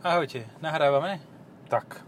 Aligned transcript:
Ahojte, 0.00 0.48
nahrávame? 0.64 1.20
Tak. 1.68 2.00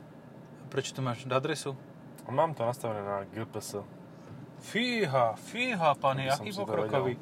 Prečo 0.72 0.96
tu 0.96 1.04
máš 1.04 1.28
adresu? 1.28 1.76
Mám 2.24 2.56
to 2.56 2.64
nastavené 2.64 3.04
na 3.04 3.28
GPS. 3.28 3.84
Fíha, 4.64 5.36
fíha, 5.36 5.92
pane, 6.00 6.24
aký 6.32 6.56
to 6.56 6.64
pokrokový. 6.64 7.20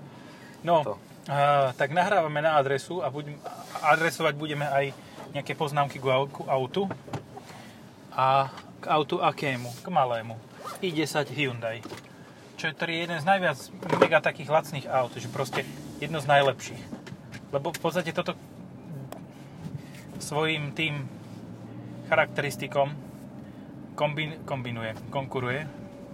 No, 0.63 0.87
To. 0.87 0.95
a, 1.27 1.75
tak 1.75 1.91
nahrávame 1.91 2.39
na 2.39 2.55
adresu 2.55 3.03
a 3.03 3.11
budem, 3.11 3.35
adresovať 3.83 4.39
budeme 4.39 4.63
aj 4.63 4.95
nejaké 5.35 5.59
poznámky 5.59 5.99
k 5.99 6.07
ku 6.31 6.47
autu. 6.47 6.87
A 8.15 8.47
k 8.79 8.85
autu 8.95 9.19
akému? 9.19 9.75
K 9.83 9.91
malému. 9.91 10.39
i10 10.79 11.35
Hyundai. 11.35 11.83
Čo 12.55 12.71
je, 12.71 12.79
je 12.79 13.11
jeden 13.11 13.19
z 13.19 13.27
najviac 13.27 13.59
mega 13.99 14.23
takých 14.23 14.55
lacných 14.55 14.87
aut, 14.87 15.19
že 15.19 15.27
proste 15.27 15.67
jedno 15.99 16.23
z 16.23 16.31
najlepších. 16.31 16.83
Lebo 17.51 17.75
v 17.75 17.81
podstate 17.83 18.15
toto 18.15 18.39
svojim 20.31 20.71
tým 20.71 21.11
charakteristikom 22.07 22.95
kombin, 23.99 24.39
kombinuje, 24.47 24.95
konkuruje. 25.11 25.67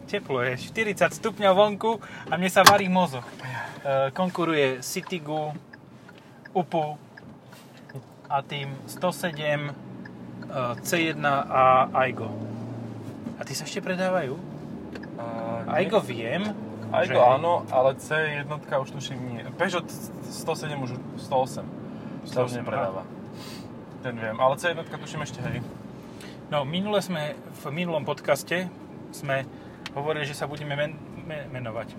Teplo 0.09 0.41
je, 0.41 0.57
40 0.57 1.13
stupňov 1.13 1.53
vonku 1.53 2.01
a 2.31 2.33
mne 2.41 2.49
sa 2.49 2.65
varí 2.65 2.89
mozog. 2.89 3.27
E, 3.27 4.09
konkuruje 4.17 4.81
Citigu, 4.81 5.53
UPU 6.57 6.97
a 8.31 8.41
tým 8.41 8.73
107, 8.89 9.69
e, 9.69 9.73
C1 10.81 11.21
a 11.27 11.91
Aigo. 11.93 12.31
A 13.37 13.45
ty 13.45 13.53
sa 13.53 13.69
ešte 13.69 13.85
predávajú? 13.85 14.33
Uh, 15.17 15.65
Aigo 15.69 16.01
viem. 16.01 16.57
Aigo 16.89 17.21
že- 17.21 17.29
áno, 17.37 17.53
ale 17.69 18.01
C1 18.01 18.49
už 18.49 18.91
tuším 18.97 19.21
nie. 19.29 19.45
Peugeot 19.61 19.85
107 20.29 20.81
už 20.81 20.97
108. 21.21 21.69
Sa 22.25 22.45
už 22.45 22.57
108, 22.57 22.65
nepredáva. 22.65 23.05
Ten 24.07 24.23
viem, 24.23 24.39
ale 24.39 24.55
C1 24.55 24.87
tuším 24.87 25.27
ešte 25.27 25.43
hej. 25.43 25.59
No, 26.47 26.63
minule 26.63 27.03
sme, 27.03 27.35
v 27.35 27.75
minulom 27.75 28.07
podcaste 28.07 28.71
sme 29.11 29.43
hovorili, 29.99 30.23
že 30.23 30.39
sa 30.39 30.47
budeme 30.47 30.79
men, 30.79 30.95
men, 31.27 31.51
menovať. 31.51 31.91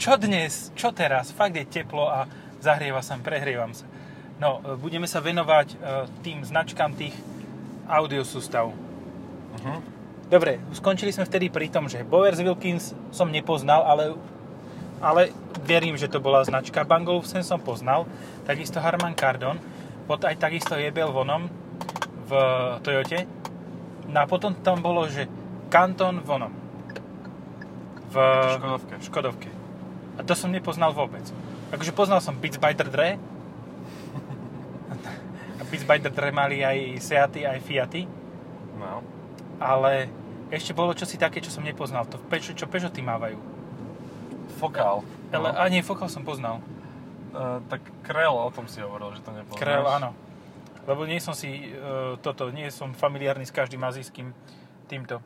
Čo 0.00 0.16
dnes? 0.16 0.72
Čo 0.72 0.96
teraz? 0.96 1.28
Fakt 1.28 1.60
je 1.60 1.68
teplo 1.68 2.08
a 2.08 2.24
zahrieva 2.56 3.04
sa, 3.04 3.20
prehrievam 3.20 3.76
sa. 3.76 3.84
No, 4.40 4.64
e, 4.64 4.80
budeme 4.80 5.04
sa 5.04 5.20
venovať 5.20 5.68
e, 5.68 5.76
tým 6.24 6.40
značkám 6.40 6.96
tých 6.96 7.12
audiosústav. 7.84 8.72
Uh-huh. 8.72 9.78
Dobre, 10.32 10.56
skončili 10.72 11.12
sme 11.12 11.28
vtedy 11.28 11.52
pri 11.52 11.68
tom, 11.68 11.84
že 11.84 12.00
Bowers 12.00 12.40
Wilkins 12.40 12.96
som 13.12 13.28
nepoznal, 13.28 13.84
ale, 13.84 14.16
ale 15.04 15.36
verím, 15.68 16.00
že 16.00 16.08
to 16.08 16.16
bola 16.16 16.40
značka. 16.48 16.80
Bang 16.88 17.04
Olufsen 17.04 17.44
som 17.44 17.60
poznal, 17.60 18.08
takisto 18.48 18.80
Harman 18.80 19.12
Kardon, 19.12 19.60
pot 20.10 20.26
aj 20.26 20.42
takisto 20.42 20.74
Jebel 20.74 21.14
Vonom 21.14 21.46
v 22.26 22.32
Toyote. 22.82 23.30
No 24.10 24.18
a 24.18 24.26
potom 24.26 24.58
tam 24.58 24.82
bolo, 24.82 25.06
že 25.06 25.30
Canton 25.70 26.18
Vonom 26.26 26.50
v 28.10 28.16
Škodovke. 28.58 28.94
Škodovke. 28.98 29.50
A 30.18 30.26
to 30.26 30.34
som 30.34 30.50
nepoznal 30.50 30.90
vôbec. 30.90 31.22
Akože 31.70 31.94
poznal 31.94 32.18
som 32.18 32.34
Beats 32.34 32.58
by 32.58 32.74
the 32.74 32.90
Dre. 32.90 33.22
A 35.54 35.62
Beats 35.70 35.86
by 35.86 36.02
the 36.02 36.10
Dre 36.10 36.34
mali 36.34 36.66
aj 36.66 36.98
Seaty, 36.98 37.46
aj 37.46 37.62
Fiaty 37.62 38.10
No. 38.80 39.04
ale 39.62 40.08
ešte 40.50 40.72
bolo 40.74 40.96
čosi 40.96 41.20
také, 41.20 41.38
čo 41.38 41.54
som 41.54 41.62
nepoznal. 41.62 42.08
To 42.10 42.18
čo 42.34 42.66
Peugeoty 42.66 43.04
mávajú. 43.04 43.38
Fokál. 44.58 45.06
Ale, 45.30 45.54
No. 45.54 45.60
a 45.60 45.68
nie, 45.70 45.84
Focal 45.86 46.10
som 46.10 46.26
poznal. 46.26 46.58
Uh, 47.30 47.62
tak 47.66 47.78
Krell, 48.02 48.34
o 48.34 48.50
tom 48.50 48.66
si 48.66 48.78
hovoril, 48.78 49.14
že 49.14 49.22
to 49.22 49.30
nepoznáš. 49.30 49.58
Krell, 49.58 49.86
áno. 49.86 50.10
Lebo 50.82 51.06
nie 51.06 51.18
som 51.18 51.30
si 51.30 51.70
uh, 51.70 52.18
toto, 52.18 52.50
nie 52.50 52.66
som 52.68 52.90
familiárny 52.90 53.46
s 53.46 53.54
každým 53.54 53.78
azijským 53.80 54.34
týmto. 54.84 55.22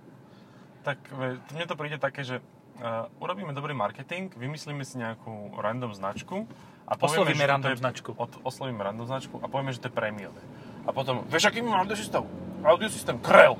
Tak 0.82 1.00
ve- 1.10 1.40
mne 1.50 1.64
to 1.64 1.74
príde 1.74 1.96
také, 1.96 2.20
že 2.20 2.44
uh, 2.76 3.08
urobíme 3.18 3.50
dobrý 3.50 3.72
marketing, 3.72 4.28
vymyslíme 4.30 4.84
si 4.84 5.00
nejakú 5.00 5.56
random 5.56 5.96
značku 5.96 6.44
a 6.84 6.92
povieme, 6.92 7.24
Oslovíme 7.24 7.40
že 7.40 7.48
random 7.48 7.72
je, 7.72 7.80
značku. 7.80 8.10
Od, 8.12 8.30
oslovíme 8.44 8.84
random 8.84 9.06
značku 9.08 9.40
a 9.40 9.48
povieme, 9.48 9.72
že 9.72 9.80
to 9.80 9.88
je 9.88 9.96
prémiové. 9.96 10.42
A 10.84 10.92
potom, 10.92 11.24
vieš, 11.24 11.48
aký 11.48 11.64
mám 11.64 11.80
audiosystém? 11.80 12.20
Audiosystém 12.60 13.16
Krell. 13.24 13.56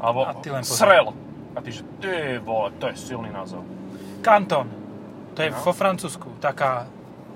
Alebo 0.00 0.24
A 0.24 0.32
ty 0.40 0.48
len. 0.48 0.64
Srel. 0.64 1.12
A 1.52 1.60
ty, 1.60 1.72
že 1.72 1.84
ty 2.00 2.40
vole, 2.40 2.72
to 2.80 2.88
je 2.88 2.96
silný 2.96 3.28
názov. 3.28 3.60
Kanton. 4.20 4.68
To 5.36 5.44
je 5.44 5.52
No. 5.52 5.60
vo 5.60 5.72
Francúzsku. 5.72 6.40
Taká 6.40 6.88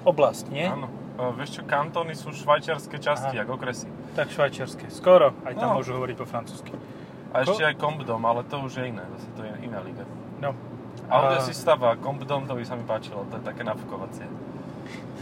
oblasť, 0.05 0.45
nie? 0.49 0.67
Áno. 0.67 0.89
Uh, 1.21 1.37
vieš 1.37 1.61
čo, 1.61 1.63
kantóny 1.69 2.17
sú 2.17 2.33
švajčiarske 2.33 2.97
časti, 2.97 3.37
Aha. 3.37 3.45
ako 3.45 3.61
okresy. 3.61 3.89
Tak 4.17 4.33
švajčiarske. 4.33 4.89
Skoro. 4.89 5.37
Aj 5.45 5.53
tam 5.53 5.75
No. 5.75 5.83
môžu 5.83 5.93
hovoriť 5.93 6.17
po 6.17 6.25
francúzsky. 6.25 6.73
A 7.31 7.45
ešte 7.45 7.63
aj 7.63 7.79
Compdom, 7.79 8.19
ale 8.27 8.43
to 8.49 8.59
už 8.59 8.81
je 8.81 8.85
iné, 8.91 9.05
zase 9.15 9.29
to 9.39 9.47
je 9.47 9.53
iná 9.63 9.79
liga. 9.85 10.03
No. 10.43 10.51
Audiosystem 11.07 11.79
a 11.79 11.95
Compdom, 11.95 12.49
to 12.49 12.59
by 12.59 12.65
sa 12.67 12.75
mi 12.75 12.83
páčilo, 12.83 13.23
to 13.31 13.39
je 13.39 13.45
také 13.45 13.63
nafukovacie. 13.63 14.27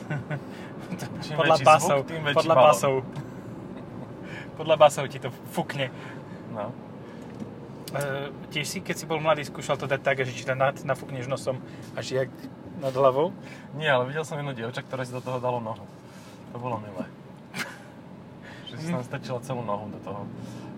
Čím 1.25 1.37
podľa 1.37 1.57
väčší 1.59 1.67
basov. 1.69 1.99
zvuk, 2.01 2.07
tým 2.09 2.23
väčší 2.25 2.39
podľa 2.39 2.55
balón. 2.55 2.69
basov. 2.73 2.95
podľa 4.59 4.77
basov 4.81 5.05
ti 5.13 5.19
to 5.21 5.29
fukne. 5.53 5.93
No. 6.55 6.73
E, 7.93 8.33
tiež 8.53 8.67
si, 8.69 8.79
keď 8.81 8.95
si 8.97 9.05
bol 9.05 9.21
mladý, 9.21 9.45
skúšal 9.45 9.77
to 9.77 9.85
dať 9.85 10.01
tak, 10.01 10.17
že 10.25 10.33
či 10.33 10.49
to 10.49 10.57
nafúkneš 10.85 11.29
nosom 11.29 11.61
až 11.93 12.25
jak 12.25 12.31
nad 12.79 12.95
hlavou. 12.95 13.35
Nie, 13.75 13.93
ale 13.93 14.07
videl 14.07 14.25
som 14.25 14.39
jedno 14.39 14.55
dievča, 14.55 14.87
ktoré 14.87 15.03
si 15.05 15.13
do 15.15 15.23
toho 15.23 15.43
dalo 15.43 15.59
nohu. 15.59 15.85
To 16.55 16.57
bolo 16.57 16.81
milé. 16.81 17.05
že 18.71 18.75
si 18.79 18.89
tam 18.89 19.05
strčila 19.05 19.43
celú 19.43 19.63
nohu 19.67 19.91
do 19.93 20.01
toho. 20.01 20.23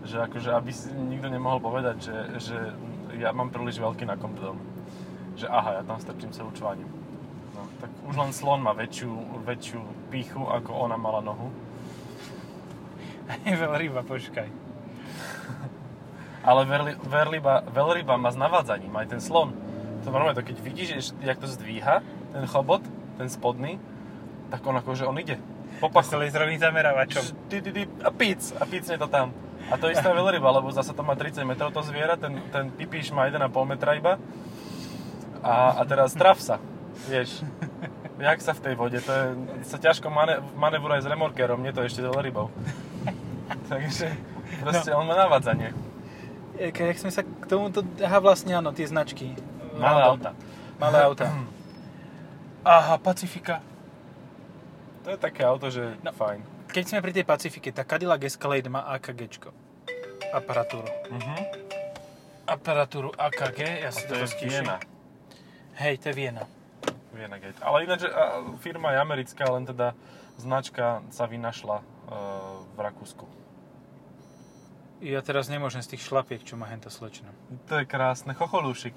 Že 0.08 0.16
akože, 0.26 0.50
aby 0.56 0.70
si 0.72 0.88
nikto 0.90 1.28
nemohol 1.28 1.60
povedať, 1.60 1.96
že, 2.00 2.16
že 2.40 2.58
ja 3.20 3.30
mám 3.36 3.52
príliš 3.52 3.78
veľký 3.78 4.08
na 4.08 4.16
kompdom. 4.16 4.56
Že 5.36 5.46
aha, 5.52 5.70
ja 5.80 5.82
tam 5.84 6.00
strčím 6.00 6.32
celú 6.32 6.50
čvaňu. 6.56 6.88
No, 7.54 7.62
tak 7.78 7.90
už 8.08 8.14
len 8.16 8.32
slon 8.32 8.64
má 8.64 8.72
väčšiu, 8.72 9.44
väčšiu 9.44 9.80
píchu, 10.08 10.42
ako 10.48 10.72
ona 10.88 10.96
mala 10.96 11.20
nohu. 11.20 11.52
Veľryba, 13.44 14.02
počkaj. 14.02 14.48
Ale 16.40 16.64
verliba, 17.04 17.60
veľryba 17.68 18.16
má 18.16 18.32
s 18.32 18.40
navádzaním, 18.40 18.96
aj 18.96 19.06
ten 19.12 19.20
slon. 19.20 19.52
To 20.04 20.08
normálne, 20.08 20.36
to 20.36 20.46
keď 20.46 20.56
vidíš, 20.64 21.12
jak 21.20 21.38
to 21.38 21.46
zdvíha, 21.46 22.00
ten 22.32 22.44
chobot, 22.48 22.80
ten 23.20 23.28
spodný, 23.28 23.76
tak 24.48 24.64
on 24.64 24.76
akože 24.76 25.04
on 25.04 25.18
ide. 25.20 25.36
Po 25.78 25.88
S 25.88 25.92
pachu. 25.92 26.24
laserovým 26.24 26.58
zamerávačom. 26.60 27.24
A 28.04 28.10
píc, 28.10 28.52
a 28.56 28.64
pícne 28.66 28.96
to 28.98 29.06
tam. 29.06 29.30
A 29.70 29.76
to 29.76 29.92
istá 29.92 30.10
veľryba, 30.10 30.50
lebo 30.50 30.72
zase 30.72 30.90
to 30.96 31.04
má 31.04 31.14
30 31.14 31.44
metrov 31.46 31.70
to 31.70 31.84
zviera, 31.84 32.16
ten, 32.16 32.42
ten 32.50 32.72
pipíš 32.74 33.12
má 33.12 33.28
1,5 33.28 33.44
metra 33.68 33.94
iba. 33.94 34.16
A, 35.40 35.78
a 35.78 35.82
teraz 35.86 36.12
traf 36.16 36.40
sa, 36.40 36.58
vieš. 37.06 37.44
Jak 38.20 38.40
sa 38.44 38.52
v 38.52 38.60
tej 38.60 38.74
vode, 38.76 39.00
to 39.00 39.08
je, 39.08 39.24
sa 39.64 39.80
ťažko 39.80 40.12
mane, 40.12 40.44
manevruje 40.52 41.00
s 41.00 41.08
remorkerom, 41.08 41.64
nie 41.64 41.72
to 41.72 41.80
ešte 41.80 42.04
s 42.04 42.08
veľrybou. 42.08 42.52
Takže 43.72 44.12
proste 44.60 44.92
on 44.92 45.08
má 45.08 45.16
navádzanie. 45.16 45.72
E, 46.60 46.68
Jak 46.68 47.00
sme 47.00 47.08
sa 47.08 47.24
k 47.24 47.44
tomuto... 47.48 47.80
Aha, 48.04 48.20
vlastne 48.20 48.52
áno, 48.52 48.76
tie 48.76 48.84
značky. 48.84 49.32
Malé 49.80 50.02
auta. 50.04 50.30
Malé 50.76 50.98
auta. 51.00 51.26
Aha, 52.76 53.00
Pacifika. 53.00 53.64
To 55.04 55.10
je 55.10 55.18
také 55.18 55.40
auto, 55.48 55.72
že 55.72 55.96
No. 56.04 56.12
fajn. 56.12 56.44
Keď 56.70 56.84
sme 56.86 57.00
pri 57.02 57.12
tej 57.16 57.24
Pacifike, 57.26 57.72
tak 57.72 57.88
Cadillac 57.88 58.22
Escalade 58.22 58.68
má 58.68 58.84
AKGčko. 58.94 59.50
Aparatúru. 60.30 60.86
Uh-huh. 60.86 61.40
Aparatúru 62.46 63.10
AKG, 63.16 63.82
ja 63.82 63.90
A 63.90 63.96
si 63.96 64.06
to 64.06 64.14
to 64.14 64.22
je. 64.22 64.46
Viena. 64.46 64.78
Hej, 65.80 65.98
to 65.98 66.12
je 66.12 66.14
Viena. 66.14 66.44
Viena 67.10 67.42
Gate. 67.42 67.58
Ale 67.58 67.88
ináč, 67.88 68.06
firma 68.62 68.94
je 68.94 68.98
americká, 69.02 69.50
len 69.50 69.66
teda 69.66 69.98
značka 70.38 71.02
sa 71.10 71.26
vynašla 71.26 71.82
e, 71.82 71.84
v 72.70 72.78
Rakúsku. 72.78 73.26
Ja 75.02 75.24
teraz 75.24 75.48
nemôžem 75.50 75.82
z 75.82 75.96
tých 75.96 76.06
šlapiek, 76.06 76.44
čo 76.44 76.54
má 76.54 76.68
henta 76.70 76.92
slečna. 76.92 77.32
To 77.66 77.82
je 77.82 77.84
krásne. 77.88 78.36
Chocholúšik. 78.36 78.94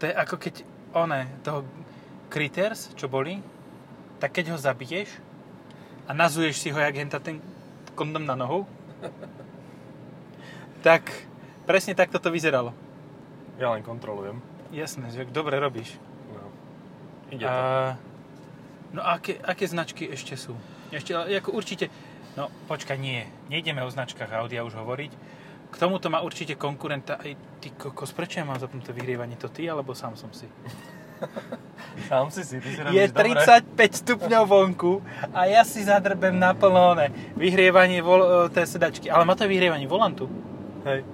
To 0.00 0.08
je 0.08 0.16
ako 0.16 0.40
keď 0.40 0.54
one, 0.96 1.28
toho 1.44 1.68
Critters, 2.32 2.96
čo 2.96 3.06
boli, 3.06 3.44
tak 4.16 4.32
keď 4.32 4.56
ho 4.56 4.58
zabiješ 4.58 5.12
a 6.08 6.16
nazuješ 6.16 6.56
si 6.56 6.68
ho, 6.72 6.78
jak 6.80 6.96
henta 6.96 7.20
ten 7.20 7.38
kondom 7.92 8.24
na 8.24 8.32
nohu, 8.32 8.64
tak 10.86 11.04
presne 11.68 11.92
takto 11.92 12.16
to 12.16 12.32
vyzeralo. 12.32 12.72
Ja 13.60 13.76
len 13.76 13.84
kontrolujem. 13.84 14.40
Jasné, 14.72 15.12
že 15.12 15.28
dobre 15.28 15.60
robíš. 15.60 16.00
No. 16.32 16.48
Ide 17.28 17.44
to. 17.44 17.52
A, 17.52 17.56
no 18.96 19.04
a 19.04 19.20
aké, 19.20 19.36
aké 19.36 19.68
značky 19.68 20.08
ešte 20.08 20.32
sú? 20.38 20.56
Ešte, 20.88 21.12
ako 21.12 21.52
určite, 21.52 21.92
no 22.40 22.48
počkaj, 22.72 22.96
nie, 22.96 23.28
nejdeme 23.52 23.84
o 23.84 23.92
značkách 23.92 24.32
Audia 24.32 24.64
už 24.64 24.80
hovoriť. 24.80 25.12
K 25.70 25.74
tomuto 25.78 26.10
má 26.10 26.20
určite 26.20 26.58
konkurenta 26.58 27.16
aj 27.22 27.38
ty 27.62 27.70
kokos, 27.70 28.10
prečo 28.10 28.42
ja 28.42 28.46
mám 28.46 28.58
zapnuté 28.58 28.90
vyhrievanie, 28.90 29.38
to 29.38 29.46
ty 29.46 29.70
alebo 29.70 29.94
sám 29.94 30.18
som 30.18 30.30
si? 30.34 30.50
Sám 32.08 32.30
si 32.30 32.44
si, 32.44 32.56
ty 32.60 32.68
si 32.72 32.80
Je 32.80 32.84
robíš 32.84 33.12
dobre. 33.12 33.44
35 33.44 34.02
stupňov 34.02 34.44
vonku 34.46 34.92
a 35.36 35.46
ja 35.46 35.62
si 35.68 35.84
zadrbem 35.84 36.32
naplno 36.32 36.96
one 36.96 37.12
vyhrievanie 37.36 38.00
vol, 38.00 38.48
tej 38.48 38.66
sedačky. 38.78 39.12
Ale 39.12 39.28
má 39.28 39.36
to 39.36 39.44
vyhrievanie 39.44 39.84
volantu. 39.84 40.30
Hej. 40.86 41.04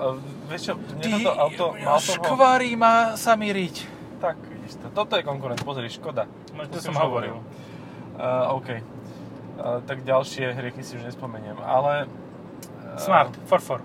A 0.00 0.16
vieš 0.48 0.72
čo, 0.72 0.74
mne 0.80 1.20
toto 1.20 1.32
auto, 1.36 1.64
som 1.76 1.94
ho... 1.94 1.98
škvarí 2.00 2.72
ma 2.74 3.14
sa 3.14 3.36
mi 3.36 3.52
riť. 3.52 3.76
Tak, 4.18 4.36
vidíš 4.40 4.80
to. 4.80 4.86
Toto 4.92 5.14
je 5.20 5.22
konkurent, 5.22 5.60
pozri, 5.60 5.92
Škoda. 5.92 6.24
No, 6.56 6.64
to 6.66 6.80
si 6.80 6.88
som 6.88 6.96
už 6.96 7.04
hovoril. 7.04 7.36
Uh, 8.16 8.56
OK. 8.56 8.68
Uh, 8.72 9.84
tak 9.84 10.02
ďalšie 10.02 10.56
hriechy 10.56 10.80
si 10.80 10.96
už 10.96 11.04
nespomeniem, 11.06 11.60
ale... 11.60 12.08
Smart, 12.98 13.34
4 13.46 13.82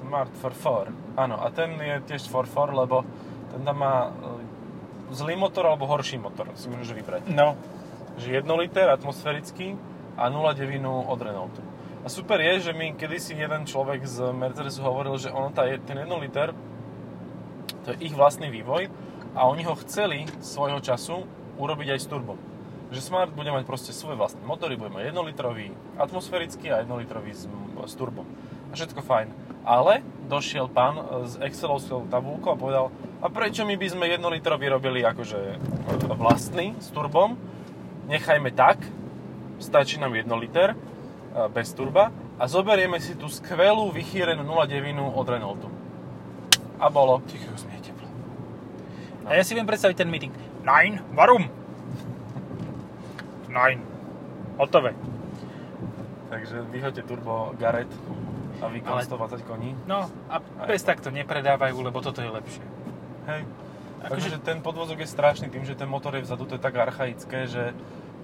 Smart 0.00 0.32
for 0.40 0.50
4. 0.50 0.90
Áno, 1.14 1.38
a 1.38 1.46
ten 1.52 1.76
je 1.76 2.00
tiež 2.08 2.26
for 2.26 2.48
4, 2.48 2.72
lebo 2.74 3.04
ten 3.52 3.62
tam 3.62 3.76
má 3.78 4.08
uh, 4.08 4.40
zlý 5.12 5.36
motor 5.36 5.66
alebo 5.66 5.86
horší 5.86 6.18
motor, 6.18 6.50
si 6.54 6.66
môžeš 6.66 6.94
vybrať. 6.94 7.22
No, 7.30 7.54
Že 8.18 8.42
1 8.42 8.62
liter 8.62 8.90
atmosférický 8.90 9.78
a 10.18 10.26
0,9 10.28 10.82
od 10.84 11.18
Renaultu. 11.20 11.62
A 12.00 12.08
super 12.08 12.40
je, 12.40 12.70
že 12.70 12.72
mi 12.72 12.96
kedysi 12.96 13.36
jeden 13.36 13.68
človek 13.68 14.02
z 14.08 14.32
Mercedesu 14.32 14.80
hovoril, 14.80 15.20
že 15.20 15.28
ono 15.28 15.52
tá, 15.52 15.68
je- 15.68 15.80
ten 15.84 16.00
1 16.00 16.08
liter, 16.16 16.56
to 17.84 17.92
je 17.92 18.08
ich 18.08 18.14
vlastný 18.16 18.48
vývoj 18.48 18.88
a 19.36 19.46
oni 19.46 19.64
ho 19.64 19.76
chceli 19.84 20.24
svojho 20.40 20.80
času 20.80 21.24
urobiť 21.56 21.96
aj 21.96 22.00
s 22.00 22.06
turbom. 22.08 22.36
Že 22.90 23.00
Smart 23.04 23.30
bude 23.30 23.52
mať 23.52 23.68
proste 23.68 23.92
svoje 23.94 24.18
vlastné 24.18 24.42
motory, 24.42 24.74
bude 24.74 24.90
mať 24.90 25.12
1 25.12 25.28
litrový 25.28 25.70
atmosférický 25.94 26.72
a 26.72 26.82
1 26.82 26.90
litrový 26.98 27.36
s, 27.36 27.46
s 27.86 27.94
turbom. 27.96 28.26
A 28.70 28.76
všetko 28.76 29.00
fajn. 29.04 29.28
Ale 29.64 30.00
došiel 30.30 30.70
pán 30.70 30.96
e, 30.96 31.02
s 31.28 31.34
Excelovskou 31.36 32.08
tabulkou 32.08 32.54
a 32.54 32.56
povedal, 32.56 32.86
a 33.20 33.28
prečo 33.28 33.68
my 33.68 33.76
by 33.76 33.86
sme 33.92 34.04
1 34.08 34.22
litrový 34.24 34.72
robili 34.72 35.00
akože 35.04 35.38
e, 35.38 35.56
vlastný 36.16 36.72
s 36.80 36.88
turbom, 36.94 37.36
nechajme 38.08 38.48
tak, 38.56 38.80
stačí 39.60 40.00
nám 40.00 40.16
1 40.16 40.24
liter 40.40 40.72
e, 40.72 40.76
bez 41.52 41.76
turba 41.76 42.08
a 42.40 42.48
zoberieme 42.48 42.96
si 43.02 43.12
tú 43.18 43.28
skvelú 43.28 43.92
vychýrenú 43.92 44.40
0,9 44.46 44.96
od 45.12 45.26
Renaultu. 45.28 45.68
A 46.80 46.88
bolo. 46.88 47.20
Mi 47.20 47.76
je 47.76 47.92
teplo. 47.92 48.08
A 49.28 49.36
ja 49.36 49.44
si 49.44 49.52
viem 49.52 49.68
predstaviť 49.68 50.00
ten 50.00 50.08
meeting. 50.08 50.32
Nein, 50.64 51.04
warum? 51.12 51.44
Nein. 53.52 53.84
Hotové. 54.56 54.96
Takže 56.30 56.62
vyhoďte 56.70 57.02
turbo 57.02 57.50
Garrett 57.58 57.90
a 58.62 58.68
výkon 58.70 58.92
Ale- 58.92 59.04
120 59.04 59.42
koní. 59.42 59.74
No 59.86 60.06
a 60.30 60.38
bez 60.66 60.82
tak 60.86 61.02
to 61.02 61.10
nepredávajú, 61.10 61.74
lebo 61.82 61.98
toto 61.98 62.22
je 62.22 62.30
lepšie. 62.30 62.62
Hej. 63.26 63.42
Akože- 64.00 64.08
Takže 64.08 64.38
ten 64.40 64.58
podvozok 64.62 65.02
je 65.02 65.08
strašný 65.10 65.50
tým, 65.50 65.66
že 65.66 65.74
ten 65.74 65.88
motor 65.90 66.16
je 66.16 66.22
vzadu, 66.24 66.46
to 66.46 66.54
je 66.56 66.62
tak 66.62 66.72
archaické, 66.78 67.44
že, 67.50 67.74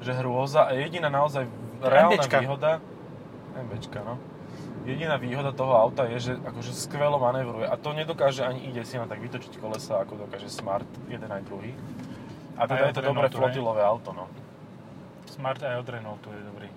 že 0.00 0.12
hrôza. 0.16 0.70
A 0.70 0.72
jediná 0.72 1.10
naozaj 1.12 1.44
reálna 1.82 2.16
MBčka. 2.16 2.38
výhoda... 2.40 2.70
MBčka, 3.56 4.00
no. 4.06 4.16
Jediná 4.86 5.18
výhoda 5.18 5.50
toho 5.52 5.74
auta 5.74 6.06
je, 6.06 6.30
že 6.30 6.32
akože 6.38 6.70
skvelo 6.72 7.18
manévruje. 7.18 7.66
A 7.66 7.74
to 7.76 7.90
nedokáže 7.92 8.46
ani 8.46 8.70
ide 8.70 8.86
si 8.86 8.96
na 8.96 9.10
tak 9.10 9.18
vytočiť 9.18 9.58
kolesa, 9.58 9.98
ako 10.00 10.30
dokáže 10.30 10.46
Smart, 10.46 10.86
jeden 11.10 11.26
aj 11.26 11.42
druhý. 11.42 11.74
A 12.56 12.64
teda 12.70 12.86
Aj 12.86 12.88
je 12.88 12.96
to 12.96 13.02
dobré 13.02 13.28
flotilové 13.28 13.82
auto, 13.82 14.14
no. 14.14 14.30
Smart 15.26 15.58
aj 15.60 15.82
od 15.82 15.88
Renaultu 15.90 16.30
je 16.32 16.40
dobrý. 16.46 16.68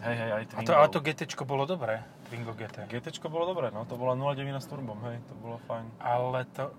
Hej, 0.00 0.16
hej, 0.16 0.30
aj 0.32 0.42
A 0.42 0.48
Twingo. 0.48 0.66
to, 0.66 0.72
a 0.74 0.84
to 0.88 0.98
GT 1.00 1.20
bolo 1.44 1.68
dobré. 1.68 2.00
Twingo 2.26 2.56
GT. 2.56 2.88
GT 2.88 3.06
bolo 3.28 3.44
dobré, 3.46 3.68
no. 3.68 3.84
To 3.84 4.00
bola 4.00 4.16
0,9 4.16 4.56
s 4.56 4.66
turbom, 4.66 4.96
hej. 5.04 5.20
To 5.28 5.34
bolo 5.36 5.56
fajn. 5.68 5.84
Ale 6.00 6.48
to, 6.56 6.72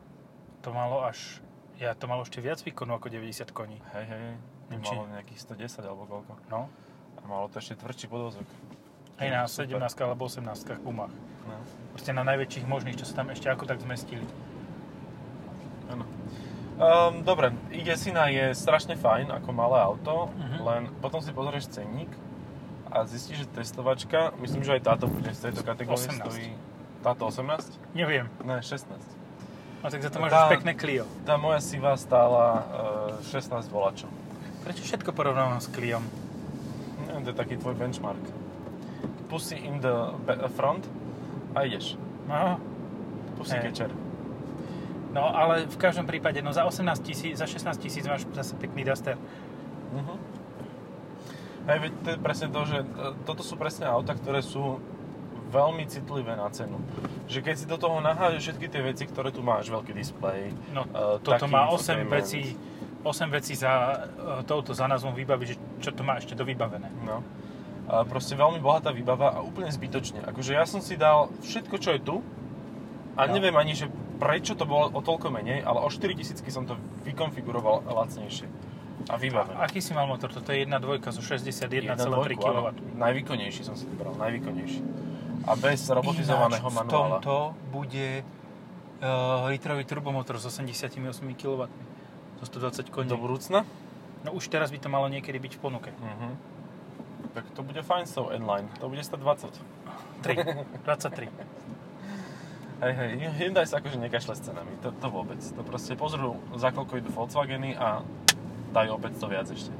to 0.61 0.69
malo 0.73 1.05
až... 1.05 1.37
Ja 1.77 1.93
to 1.93 2.05
malo 2.05 2.21
ešte 2.21 2.41
viac 2.41 2.61
výkonu 2.61 2.93
ako 2.93 3.09
90 3.09 3.45
koní. 3.53 3.77
Hej, 3.93 4.05
hej, 4.05 4.21
hej. 4.21 4.35
To 4.69 4.73
Či- 4.81 4.95
malo 4.95 5.05
nejakých 5.11 5.39
110 5.43 5.85
alebo 5.85 6.03
koľko. 6.05 6.33
No. 6.49 6.65
A 7.17 7.21
malo 7.25 7.45
to 7.49 7.57
ešte 7.57 7.77
tvrdší 7.77 8.05
podvozok. 8.05 8.45
Aj 9.17 9.27
na 9.29 9.45
Super. 9.45 9.77
17 9.77 10.01
alebo 10.01 10.25
18 10.25 10.81
gumách. 10.81 11.13
No. 11.45 11.57
Proste 11.93 12.13
na 12.13 12.25
najväčších 12.25 12.65
možných, 12.65 12.97
čo 12.97 13.05
sa 13.05 13.21
tam 13.21 13.29
ešte 13.29 13.49
ako 13.49 13.65
tak 13.65 13.77
zmestili. 13.77 14.25
Áno. 15.89 16.05
Um, 16.81 17.21
dobre, 17.21 17.53
i10 17.69 18.17
je 18.31 18.45
strašne 18.55 18.97
fajn 18.97 19.29
ako 19.29 19.49
malé 19.51 19.77
auto, 19.77 20.33
Mhm. 20.33 20.57
len 20.63 20.81
potom 20.97 21.21
si 21.21 21.29
pozrieš 21.29 21.69
cenník 21.69 22.09
a 22.91 23.07
zistíš, 23.07 23.43
že 23.43 23.47
testovačka, 23.47 24.35
myslím, 24.43 24.61
že 24.61 24.75
aj 24.75 24.81
táto 24.83 25.07
bude 25.07 25.31
z 25.31 25.49
tejto 25.49 25.63
kategórie 25.63 26.03
18. 26.03 26.19
stojí... 26.19 26.51
Táto 27.01 27.25
18? 27.25 27.97
Neviem. 27.97 28.29
Ne, 28.45 28.61
16. 28.61 28.93
No 29.81 29.89
tak 29.89 30.01
za 30.05 30.13
to 30.13 30.21
máš 30.21 30.29
Tá- 30.29 30.51
pekné 30.53 30.77
Clio. 30.77 31.09
Tá 31.25 31.33
moja 31.33 31.57
sivá 31.57 31.97
stála 31.97 32.61
uh, 33.17 33.33
16 33.33 33.65
volačov. 33.73 34.11
Prečo 34.61 34.85
všetko 34.85 35.09
porovnávam 35.09 35.57
s 35.57 35.65
Cliom? 35.73 36.05
Neviem, 37.09 37.23
to 37.25 37.29
je 37.33 37.37
taký 37.41 37.55
tvoj 37.57 37.73
benchmark. 37.73 38.21
Pussy 39.25 39.57
in 39.57 39.81
the 39.81 40.13
front 40.53 40.85
a 41.57 41.65
ideš. 41.65 41.97
No, 42.29 42.61
Pussy 43.41 43.57
Hej. 43.57 43.73
catcher. 43.73 43.91
no 45.11 45.33
ale 45.33 45.65
v 45.65 45.77
každom 45.81 46.05
prípade, 46.05 46.39
no 46.45 46.53
za 46.53 46.61
18 46.63 47.01
tisíc, 47.01 47.33
za 47.35 47.49
16 47.49 47.81
tisíc 47.81 48.05
máš 48.05 48.29
zase 48.37 48.53
pekný 48.61 48.85
Duster. 48.85 49.17
Mhm. 49.97 50.13
Hej, 51.63 51.77
veď 51.79 51.91
to 51.95 52.07
je 52.07 52.17
presne 52.17 52.47
to, 52.47 52.61
že 52.63 52.77
e, 52.77 52.85
toto 53.21 53.41
sú 53.41 53.53
presne 53.53 53.85
auta, 53.85 54.11
ktoré 54.11 54.39
sú 54.39 54.81
veľmi 55.47 55.83
citlivé 55.85 56.33
na 56.33 56.47
cenu. 56.47 56.79
Že 57.27 57.39
keď 57.41 57.55
si 57.55 57.65
do 57.65 57.75
toho 57.75 57.99
nahážeš 57.99 58.41
všetky 58.49 58.67
tie 58.67 58.81
veci, 58.81 59.03
ktoré 59.03 59.29
tu 59.29 59.41
máš, 59.41 59.67
veľký 59.67 59.91
displej, 59.91 60.55
No, 60.71 60.85
Eh, 60.85 61.19
toto 61.19 61.45
má 61.45 61.67
8 61.67 61.99
infotainment. 61.99 62.09
vecí, 62.09 62.41
8 63.03 63.29
vecí 63.29 63.53
za 63.53 63.71
eh, 63.99 63.99
touto 64.43 64.71
za 64.71 64.87
názvom 64.87 65.11
výbavy, 65.11 65.45
že 65.45 65.55
čo 65.79 65.91
to 65.91 66.01
má 66.01 66.15
ešte 66.15 66.33
dovybavené. 66.33 66.87
no, 67.03 67.19
a 67.83 68.07
proste 68.07 68.33
veľmi 68.33 68.57
bohatá 68.57 68.89
výbava 68.89 69.35
a 69.35 69.43
úplne 69.43 69.67
zbytočne. 69.67 70.23
Akože 70.23 70.55
ja 70.55 70.63
som 70.63 70.79
si 70.79 70.95
dal 70.95 71.27
všetko, 71.41 71.75
čo 71.75 71.91
je 71.91 71.99
tu 71.99 72.15
a 73.13 73.27
No. 73.27 73.35
neviem 73.35 73.51
ani, 73.53 73.75
že 73.75 73.91
prečo 74.15 74.55
to 74.55 74.63
bolo 74.63 74.87
o 74.87 75.01
toľko 75.01 75.27
menej, 75.27 75.59
ale 75.59 75.77
o 75.77 75.89
4000 75.89 76.47
som 76.47 76.63
to 76.63 76.77
vykonfiguroval 77.03 77.83
lacnejšie 77.83 78.47
a 79.09 79.15
vybavené. 79.17 79.57
Aký 79.57 79.81
si 79.81 79.95
mal 79.95 80.05
motor? 80.05 80.29
Toto 80.29 80.51
je 80.51 80.65
1.2 80.65 81.01
zo 81.09 81.21
61,3 81.23 81.97
dvojku, 81.97 82.43
áno. 82.45 82.69
kW. 82.69 82.97
Najvýkonnejší 82.99 83.61
som 83.65 83.73
si 83.73 83.89
vybral, 83.89 84.13
najvýkonnejší. 84.19 84.81
A 85.47 85.57
bez 85.57 85.89
robotizovaného 85.89 86.67
Ináč, 86.69 86.77
manuála. 86.77 87.17
v 87.17 87.25
tomto 87.25 87.35
bude 87.73 88.21
uh, 88.21 89.49
litrový 89.49 89.83
turbomotor 89.89 90.37
s 90.37 90.45
88 90.45 91.01
kW. 91.33 91.65
Zo 92.41 92.45
120 92.45 92.89
koní. 92.93 93.09
Do 93.09 93.17
budúcna? 93.17 93.65
No 94.21 94.37
už 94.37 94.53
teraz 94.53 94.69
by 94.69 94.77
to 94.77 94.89
malo 94.89 95.09
niekedy 95.09 95.41
byť 95.41 95.57
v 95.57 95.59
ponuke. 95.61 95.89
Mhm. 95.97 96.29
Tak 97.31 97.45
to 97.55 97.61
bude 97.63 97.79
fajn 97.81 98.05
s 98.05 98.13
tou 98.17 98.29
N-Line. 98.29 98.67
To 98.81 98.89
bude 98.89 99.01
stať 99.01 99.19
20. 99.23 99.55
3, 100.21 100.83
23. 100.85 101.29
Hej, 102.81 102.93
hej, 102.97 103.11
Hyundai 103.37 103.69
sa 103.69 103.77
akože 103.77 104.01
nekašle 104.01 104.33
s 104.33 104.41
cenami. 104.41 104.73
To, 104.81 104.89
to 104.89 105.07
vôbec. 105.13 105.37
To 105.37 105.61
proste 105.61 105.93
pozrú, 105.93 106.41
za 106.57 106.73
koľko 106.73 106.97
idú 106.97 107.13
Volkswageny 107.13 107.77
a 107.77 108.01
dajú 108.71 108.95
o 108.95 108.99
500 108.99 109.27
viac 109.27 109.47
ešte. 109.47 109.71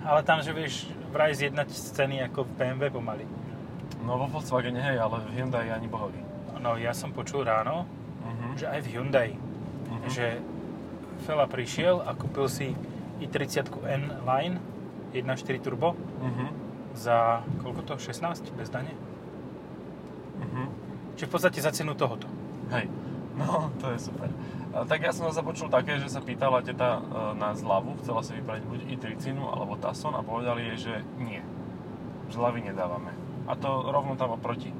Ale 0.00 0.20
tam, 0.22 0.40
že 0.40 0.50
vieš 0.50 0.88
vraj 1.10 1.32
zjednať 1.32 1.68
ceny 1.68 2.24
ako 2.24 2.42
v 2.42 2.50
BMW 2.56 2.88
pomaly. 2.88 3.26
No 4.00 4.16
vo 4.16 4.26
Volkswagene 4.26 4.80
hej, 4.80 4.96
ale 4.96 5.20
v 5.20 5.36
Hyundai 5.36 5.68
ani 5.68 5.86
bohovi. 5.86 6.16
No 6.56 6.76
ja 6.76 6.92
som 6.92 7.10
počul 7.10 7.44
ráno, 7.44 7.84
Mhm. 8.20 8.46
že 8.56 8.66
aj 8.66 8.80
v 8.80 8.88
Hyundai, 8.88 9.30
Mhm. 9.88 10.08
že 10.08 10.26
Fela 11.20 11.44
prišiel 11.44 12.00
a 12.00 12.16
kúpil 12.16 12.48
si 12.48 12.72
i30 13.20 13.68
N 13.84 14.24
Line 14.24 14.56
1.4 15.12 15.60
turbo 15.60 15.92
Mhm. 16.18 16.46
za 16.94 17.44
koľko 17.60 17.80
to? 17.84 17.94
16 17.98 18.48
bez 18.50 18.72
dane? 18.72 18.96
Mhm. 20.40 20.64
Čiže 21.14 21.26
v 21.26 21.30
podstate 21.30 21.60
za 21.60 21.70
cenu 21.70 21.92
tohoto. 21.92 22.24
Hej, 22.70 22.88
no 23.36 23.68
to 23.76 23.92
je 23.92 23.98
super. 24.00 24.32
Tak 24.70 25.02
ja 25.02 25.10
som 25.10 25.26
zase 25.26 25.42
počul 25.42 25.66
také, 25.66 25.98
že 25.98 26.06
sa 26.06 26.22
pýtala 26.22 26.62
teta 26.62 27.02
e, 27.02 27.34
na 27.34 27.58
zľavu, 27.58 27.98
chcela 28.06 28.22
si 28.22 28.38
vybrať 28.38 28.62
buď 28.70 28.80
i30 28.94 29.34
alebo 29.34 29.74
Tasson 29.74 30.14
a 30.14 30.22
povedali 30.22 30.70
jej, 30.74 30.90
že 30.90 30.94
nie. 31.18 31.42
Zľavy 32.30 32.62
nedávame. 32.62 33.10
A 33.50 33.58
to 33.58 33.90
rovno 33.90 34.14
tam 34.14 34.38
oproti. 34.38 34.70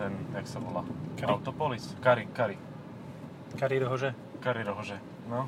Ten, 0.00 0.16
jak 0.32 0.48
sa 0.48 0.64
volá? 0.64 0.80
Kari. 1.20 1.28
Autopolis? 1.28 1.92
Kari, 2.00 2.24
Kari. 2.32 2.56
Kari 3.60 3.76
Rohože. 3.84 4.16
Kari 4.40 4.64
Rohože. 4.64 4.96
No. 5.28 5.44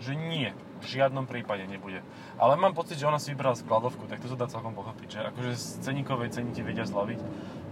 Že 0.00 0.16
nie. 0.16 0.50
V 0.80 0.84
žiadnom 0.88 1.28
prípade 1.28 1.68
nebude. 1.68 2.00
Ale 2.40 2.56
mám 2.56 2.72
pocit, 2.72 2.96
že 2.96 3.04
ona 3.04 3.20
si 3.20 3.36
vybrala 3.36 3.54
skladovku, 3.54 4.08
tak 4.08 4.24
to 4.24 4.32
sa 4.32 4.40
dá 4.40 4.48
celkom 4.48 4.72
pochopiť, 4.72 5.08
že 5.12 5.20
akože 5.30 5.52
z 5.54 5.64
ceníkovej 5.84 6.32
ceny 6.32 6.50
ti 6.56 6.64
vedia 6.64 6.82
zľaviť, 6.82 7.20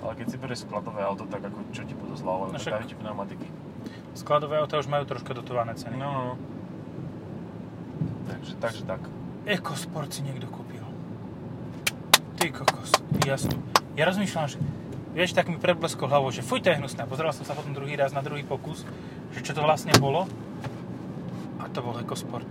ale 0.04 0.12
keď 0.14 0.26
si 0.30 0.37
berieš 0.38 0.62
skladové 0.68 1.02
auto, 1.02 1.26
tak 1.26 1.42
ako 1.42 1.75
čo 1.75 1.82
ti 1.82 1.99
budú 1.99 2.14
zľavovať, 2.14 2.54
No 2.54 2.61
tak 2.61 2.87
ti 2.87 2.94
pneumatiky. 2.94 3.69
Skladové 4.14 4.58
auta 4.58 4.78
už 4.78 4.90
majú 4.90 5.06
troška 5.06 5.34
dotované 5.34 5.78
ceny. 5.78 5.94
No, 5.94 6.10
no. 6.10 6.34
Takže, 8.26 8.54
takže 8.58 8.82
tak. 8.86 9.02
EcoSport 9.46 10.10
si 10.10 10.22
niekto 10.22 10.46
kúpil. 10.50 10.82
Ty 12.40 12.46
kokos, 12.54 12.90
ja 13.26 13.36
som, 13.36 13.52
ja 13.94 14.08
rozmýšľam, 14.08 14.46
že 14.48 14.58
vieš, 15.12 15.36
tak 15.36 15.50
mi 15.50 15.60
predbleskol 15.60 16.08
hlavou, 16.08 16.32
že 16.32 16.40
fuj, 16.40 16.64
to 16.64 16.72
je 16.72 16.80
hnusné. 16.80 17.04
Pozeral 17.04 17.34
som 17.36 17.44
sa 17.44 17.52
potom 17.52 17.74
druhý 17.76 17.98
raz 17.98 18.14
na 18.16 18.24
druhý 18.24 18.46
pokus, 18.46 18.86
že 19.36 19.44
čo 19.44 19.52
to 19.52 19.60
vlastne 19.60 19.92
bolo. 20.00 20.24
to 21.70 21.80
bol 21.84 21.94
EcoSport. 22.00 22.48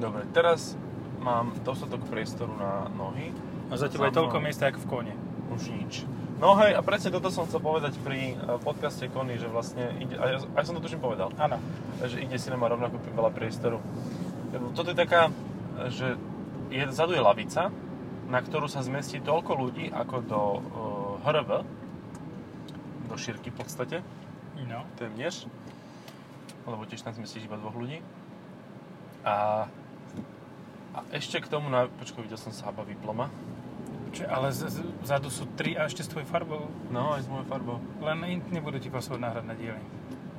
Dobre, 0.00 0.24
teraz 0.32 0.76
mám 1.20 1.56
dostatok 1.64 2.04
priestoru 2.06 2.52
na 2.56 2.88
nohy. 2.94 3.32
A 3.72 3.74
za 3.74 3.90
teba 3.90 4.08
je 4.08 4.16
toľko 4.16 4.38
miesta, 4.38 4.70
ako 4.70 4.78
v 4.84 4.86
kone. 4.86 5.14
Už 5.50 5.74
nič. 5.74 6.06
No 6.36 6.52
hej, 6.60 6.76
a 6.76 6.84
presne 6.84 7.08
toto 7.08 7.32
som 7.32 7.48
chcel 7.48 7.64
povedať 7.64 7.96
pri 8.04 8.36
eh, 8.36 8.60
podcaste 8.60 9.08
Kony, 9.08 9.40
že 9.40 9.48
vlastne 9.48 9.88
ide, 9.96 10.20
a 10.20 10.36
ja, 10.36 10.38
aj 10.44 10.64
som 10.68 10.76
to 10.76 10.84
tuším 10.84 11.00
povedal, 11.00 11.32
Áno. 11.40 11.56
že 12.04 12.20
ide 12.20 12.36
si 12.36 12.52
nemá 12.52 12.68
rovnako 12.68 13.00
veľa 13.16 13.32
priestoru. 13.32 13.80
Toto 14.76 14.92
je 14.92 14.96
taká, 14.96 15.28
že 15.88 16.16
je, 16.68 16.84
vzadu 16.88 17.16
je 17.16 17.22
lavica, 17.24 17.68
na 18.28 18.40
ktorú 18.40 18.68
sa 18.68 18.80
zmestí 18.84 19.20
toľko 19.20 19.52
ľudí, 19.54 19.86
ako 19.92 20.16
do 20.24 20.40
uh, 21.20 21.24
HRV, 21.28 21.50
do 23.06 23.16
šírky 23.16 23.52
v 23.52 23.56
podstate, 23.56 23.96
No. 24.56 24.88
témnež, 24.96 25.44
lebo 26.64 26.88
tiež 26.88 27.04
tam 27.04 27.12
zmestíš 27.12 27.44
iba 27.44 27.60
dvoch 27.60 27.76
ľudí. 27.76 28.00
A, 29.20 29.68
a 30.96 30.98
ešte 31.12 31.44
k 31.44 31.50
tomu, 31.52 31.68
na, 31.68 31.92
počkaj, 31.92 32.24
videl 32.24 32.40
som 32.40 32.56
Saba 32.56 32.82
Diploma, 32.88 33.28
Čiže, 34.16 34.32
ale 34.32 34.48
z, 34.48 34.60
z, 34.72 34.78
vzadu 35.04 35.28
sú 35.28 35.44
tri 35.60 35.76
a 35.76 35.84
ešte 35.84 36.00
s 36.00 36.08
tvojou 36.08 36.24
farbou. 36.24 36.72
no 36.88 37.12
aj 37.12 37.24
s 37.24 37.28
mojou 37.28 37.44
farbou. 37.52 37.76
Len 38.00 38.40
nebudú 38.48 38.80
ti 38.80 38.88
posúvať 38.88 39.20
náhradné 39.20 39.52
diely. 39.60 39.82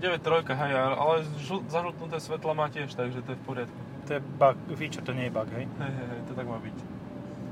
9.3, 0.01 0.49
hej, 0.49 0.71
ale 0.77 1.25
žl- 1.41 1.65
zažltnuté 1.69 2.17
svetla 2.17 2.53
má 2.53 2.69
tiež, 2.69 2.93
takže 2.93 3.21
to 3.21 3.33
je 3.33 3.37
v 3.37 3.43
poriadku. 3.45 3.77
To 4.05 4.11
je 4.17 4.21
bug, 4.21 4.57
feature, 4.77 5.05
to 5.05 5.13
nie 5.13 5.29
je 5.29 5.33
bug, 5.33 5.49
hej? 5.53 5.65
Hej, 5.69 5.91
hej, 5.93 6.07
hej, 6.09 6.21
to 6.25 6.33
tak 6.33 6.45
má 6.49 6.57
byť. 6.57 6.77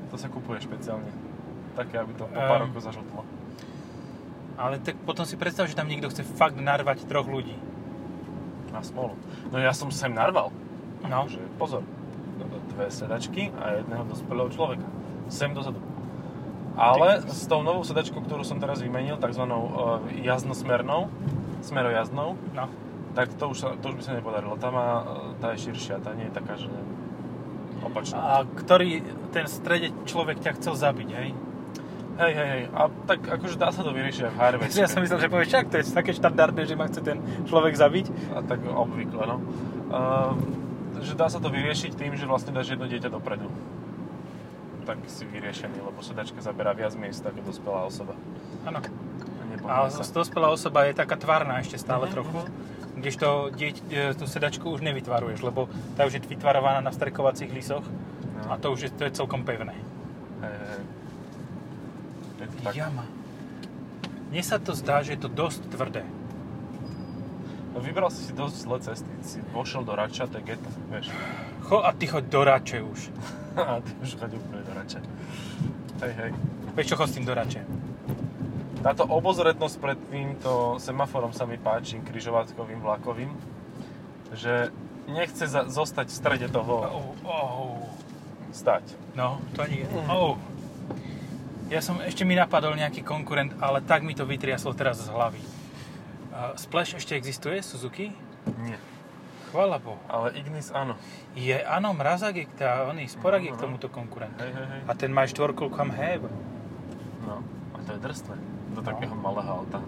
To 0.10 0.16
sa 0.18 0.28
kupuje 0.30 0.62
špeciálne. 0.62 1.10
Také, 1.78 2.02
aby 2.02 2.14
to 2.18 2.26
po 2.26 2.38
pár 2.38 2.70
rokov 2.70 2.82
zažltlo. 2.86 3.22
Ale 4.56 4.80
tak 4.80 4.96
potom 5.04 5.28
si 5.28 5.36
predstav, 5.36 5.68
že 5.68 5.76
tam 5.76 5.90
niekto 5.90 6.08
chce 6.08 6.24
fakt 6.24 6.56
narvať 6.56 7.04
troch 7.06 7.28
ľudí. 7.28 7.58
Na 8.72 8.80
smolu. 8.82 9.14
No 9.52 9.60
ja 9.60 9.76
som 9.76 9.92
sem 9.92 10.14
narval. 10.14 10.50
No. 11.06 11.28
Že 11.28 11.44
pozor. 11.60 11.84
Dve 12.72 12.88
sedačky 12.88 13.52
a 13.60 13.84
jedného 13.84 14.04
dospelého 14.08 14.50
človeka. 14.52 14.88
Sem 15.28 15.52
dozadu. 15.52 15.80
Ale 16.76 17.24
s 17.24 17.48
tou 17.48 17.64
novou 17.64 17.84
sedačkou, 17.88 18.20
ktorú 18.24 18.44
som 18.44 18.60
teraz 18.60 18.84
vymenil, 18.84 19.16
takzvanou 19.16 19.62
uh, 19.64 19.74
jaznosmernou, 20.20 21.08
smerojazdnou, 21.64 22.36
No. 22.54 22.66
tak 23.16 23.32
to 23.40 23.50
už, 23.50 23.58
sa, 23.58 23.68
to 23.80 23.92
už 23.92 23.96
by 24.00 24.04
sa 24.04 24.14
nepodarilo. 24.14 24.60
Tá, 24.60 24.70
má, 24.70 25.02
e, 25.02 25.40
tá 25.40 25.56
je 25.56 25.72
širšia, 25.72 26.04
tá 26.04 26.12
nie 26.14 26.28
je 26.28 26.34
taká, 26.36 26.60
že 26.60 26.68
opačná. 27.82 28.20
A 28.20 28.34
ktorý 28.44 29.02
ten 29.32 29.48
strede 29.48 29.96
človek 30.04 30.44
ťa 30.44 30.52
chcel 30.60 30.76
zabiť, 30.76 31.10
hej? 31.16 31.30
Hej, 32.16 32.32
hej, 32.32 32.48
hej. 32.48 32.64
A 32.72 32.88
tak 33.08 33.24
akože 33.28 33.56
dá 33.60 33.72
sa 33.72 33.84
to 33.84 33.92
vyriešiť 33.96 34.24
v 34.30 34.36
HRV. 34.40 34.62
Ja 34.76 34.88
som 34.92 35.00
myslel, 35.00 35.20
že 35.20 35.32
povieš, 35.32 35.50
čak, 35.52 35.66
to 35.72 35.80
je 35.80 35.84
také 35.90 36.12
štandardné, 36.12 36.62
že 36.68 36.76
ma 36.76 36.86
chce 36.92 37.02
ten 37.02 37.18
človek 37.48 37.76
zabiť. 37.76 38.36
A 38.36 38.44
tak 38.44 38.64
obvykle, 38.68 39.24
no. 39.24 39.38
Uh, 39.92 40.36
že 41.00 41.16
dá 41.16 41.28
sa 41.28 41.40
to 41.40 41.52
vyriešiť 41.52 41.96
tým, 41.96 42.16
že 42.16 42.28
vlastne 42.28 42.56
dáš 42.56 42.76
jedno 42.76 42.88
dieťa 42.88 43.12
dopredu. 43.12 43.48
Tak 44.86 45.02
si 45.10 45.26
vyriešený, 45.26 45.82
lebo 45.82 45.98
sedačka 46.00 46.40
zaberá 46.40 46.72
viac 46.72 46.94
miesta 46.94 47.34
ako 47.34 47.42
dospelá 47.42 47.82
osoba. 47.84 48.14
Áno. 48.64 48.80
A 49.66 49.90
dospelá 49.90 50.54
osoba 50.54 50.86
je 50.86 50.94
taká 50.94 51.18
tvárna 51.18 51.58
ešte 51.58 51.82
stále 51.82 52.06
Mhm, 52.06 52.14
trochu. 52.14 52.38
Kdežto 52.96 53.28
dieť, 53.52 53.76
e, 53.90 54.14
tú 54.14 54.24
sedačku 54.24 54.70
už 54.72 54.80
nevytvaruješ, 54.86 55.42
lebo 55.42 55.68
tá 55.98 56.06
už 56.06 56.16
je 56.16 56.22
vytvarovaná 56.24 56.80
na 56.80 56.94
strekovacích 56.94 57.50
lisoch 57.52 57.84
No. 58.36 58.54
a 58.54 58.62
to 58.62 58.72
už 58.72 58.80
je, 58.88 58.90
to 58.94 59.04
je 59.10 59.12
celkom 59.12 59.42
pevné. 59.42 59.74
Hej. 60.40 60.54
Je. 62.64 62.78
Jama. 62.78 63.04
Mne 64.30 64.44
sa 64.44 64.62
to 64.62 64.78
zdá, 64.78 65.02
že 65.02 65.18
je 65.18 65.22
to 65.26 65.30
dosť 65.32 65.66
tvrdé. 65.72 66.04
No, 67.74 67.82
vybral 67.82 68.08
si 68.14 68.22
si 68.24 68.34
dosť 68.38 68.56
zlé 68.56 68.78
cesty. 68.80 69.12
Si 69.22 69.38
vošiel 69.52 69.84
do 69.84 69.96
Rača, 69.96 70.30
to 70.30 70.40
je 70.40 70.46
geta, 70.46 70.70
vieš. 70.88 71.10
Cho 71.66 71.82
a 71.82 71.92
ty 71.92 72.06
choď 72.08 72.24
do 72.30 72.42
Rače 72.44 72.80
už. 72.82 73.00
A 73.60 73.80
ty 73.80 73.92
už 74.04 74.20
chodí 74.20 74.36
úplne 74.36 74.62
do 74.68 74.74
Rača. 74.76 75.00
Hej, 76.04 76.14
hej. 76.20 76.32
Vieš 76.76 76.88
čo, 76.92 76.96
chod 77.00 77.08
s 77.08 77.16
tým 77.16 77.24
do 77.24 77.32
Rače. 77.32 77.64
Táto 78.84 79.08
obozretnosť 79.08 79.76
pred 79.82 80.00
týmto 80.12 80.78
semaforom 80.78 81.32
sa 81.34 81.48
mi 81.48 81.58
páči, 81.58 81.98
križovatkovým, 82.04 82.84
vlakovým, 82.84 83.32
že 84.36 84.70
nechce 85.10 85.48
za, 85.48 85.66
zostať 85.66 86.12
v 86.12 86.18
strede 86.20 86.48
toho 86.52 86.86
Oh, 86.86 87.10
oh. 87.26 87.82
stať. 88.52 88.84
No, 89.18 89.42
to 89.58 89.66
ani... 89.66 89.88
Mm. 89.88 90.10
Oh. 90.12 90.38
Ja 91.72 91.82
som, 91.82 91.98
ešte 91.98 92.22
mi 92.28 92.38
napadol 92.38 92.78
nejaký 92.78 93.02
konkurent, 93.02 93.58
ale 93.58 93.82
tak 93.82 94.06
mi 94.06 94.14
to 94.14 94.22
vytriaslo 94.28 94.78
teraz 94.78 95.02
z 95.02 95.10
hlavy. 95.10 95.42
Uh, 96.30 96.54
Splash 96.54 96.94
ešte 96.94 97.18
existuje, 97.18 97.58
Suzuki? 97.66 98.14
Nie. 98.62 98.78
Chvála 99.56 99.80
Bohu. 99.80 99.96
Ale 100.12 100.36
Ignis 100.36 100.68
áno. 100.68 101.00
Je, 101.32 101.56
áno, 101.56 101.96
mrazák 101.96 102.36
je, 102.36 102.44
tá, 102.60 102.84
oný, 102.92 103.08
sporák 103.08 103.40
je 103.40 103.52
No, 103.52 103.56
k 103.56 103.60
no. 103.60 103.64
tomuto 103.64 103.88
konkurent. 103.88 104.36
Hej, 104.36 104.52
hej, 104.52 104.68
hej. 104.68 104.82
A 104.84 104.92
ten 104.92 105.16
má 105.16 105.24
štvorku 105.24 105.72
kam 105.72 105.96
have. 105.96 106.28
No, 107.24 107.40
a 107.72 107.78
to 107.80 107.96
je 107.96 108.00
drsné. 108.04 108.36
Do 108.76 108.84
No. 108.84 108.86
takého 108.86 109.16
malého 109.16 109.48
auta. 109.48 109.80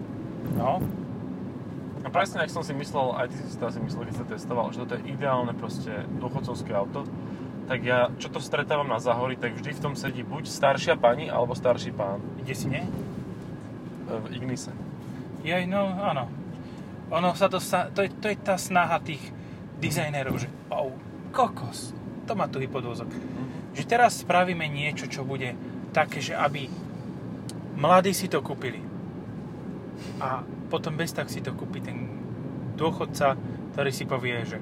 No, 0.56 0.80
A 1.98 2.08
presne, 2.08 2.40
ak 2.40 2.48
som 2.48 2.64
si 2.64 2.72
myslel, 2.72 3.12
aj 3.12 3.28
ty 3.28 3.36
si 3.36 3.58
to 3.58 3.66
asi 3.66 3.82
myslel, 3.82 4.06
keď 4.06 4.16
sa 4.16 4.24
testoval, 4.24 4.70
že 4.72 4.80
toto 4.80 4.96
je 4.96 5.04
ideálne 5.10 5.52
proste 5.52 5.90
dôchodcovské 6.16 6.70
auto, 6.72 7.04
tak 7.66 7.84
ja, 7.84 8.08
čo 8.16 8.30
to 8.30 8.40
stretávam 8.40 8.86
na 8.86 8.96
záhori, 8.96 9.36
tak 9.36 9.52
vždy 9.52 9.76
v 9.76 9.82
tom 9.82 9.92
sedí 9.92 10.22
buď 10.22 10.46
staršia 10.46 10.96
pani, 10.96 11.28
alebo 11.28 11.52
starší 11.52 11.92
pán 11.92 12.22
ide 12.38 12.54
si, 12.54 12.70
nie? 12.70 12.80
e, 12.80 12.90
v 14.14 14.26
Ignise. 14.32 14.72
Jej, 15.42 15.66
no, 15.66 15.90
áno. 15.90 16.30
Ono 17.10 17.34
sa 17.34 17.50
to, 17.50 17.58
sa, 17.58 17.90
to, 17.90 18.00
je, 18.00 18.14
to 18.14 18.30
je 18.30 18.36
tá 18.38 18.56
snaha 18.56 19.02
tých 19.02 19.20
dizajnerov, 19.78 20.34
že 20.38 20.48
oh, 20.70 20.94
kokos, 21.30 21.94
to 22.26 22.36
má 22.36 22.50
tuhý 22.50 22.68
podvozok. 22.68 23.08
Že 23.72 23.84
teraz 23.86 24.20
spravíme 24.20 24.66
niečo, 24.66 25.06
čo 25.08 25.24
bude 25.24 25.54
také, 25.94 26.20
že 26.20 26.36
aby 26.36 26.68
mladí 27.78 28.12
si 28.12 28.26
to 28.26 28.42
kúpili. 28.42 28.82
A 30.18 30.42
potom 30.68 30.94
bez 30.98 31.14
tak 31.14 31.30
si 31.30 31.40
to 31.40 31.54
kúpi 31.54 31.80
ten 31.80 32.10
dôchodca, 32.78 33.34
ktorý 33.74 33.90
si 33.90 34.04
povie, 34.04 34.42
že 34.46 34.58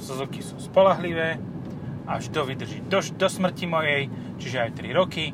Suzuki 0.00 0.40
sú 0.40 0.56
spolahlivé, 0.58 1.38
až 2.08 2.32
to 2.32 2.42
vydrží 2.42 2.82
do, 2.90 2.98
do 2.98 3.28
smrti 3.28 3.66
mojej, 3.70 4.10
čiže 4.40 4.58
aj 4.66 4.70
3 4.78 4.98
roky. 4.98 5.30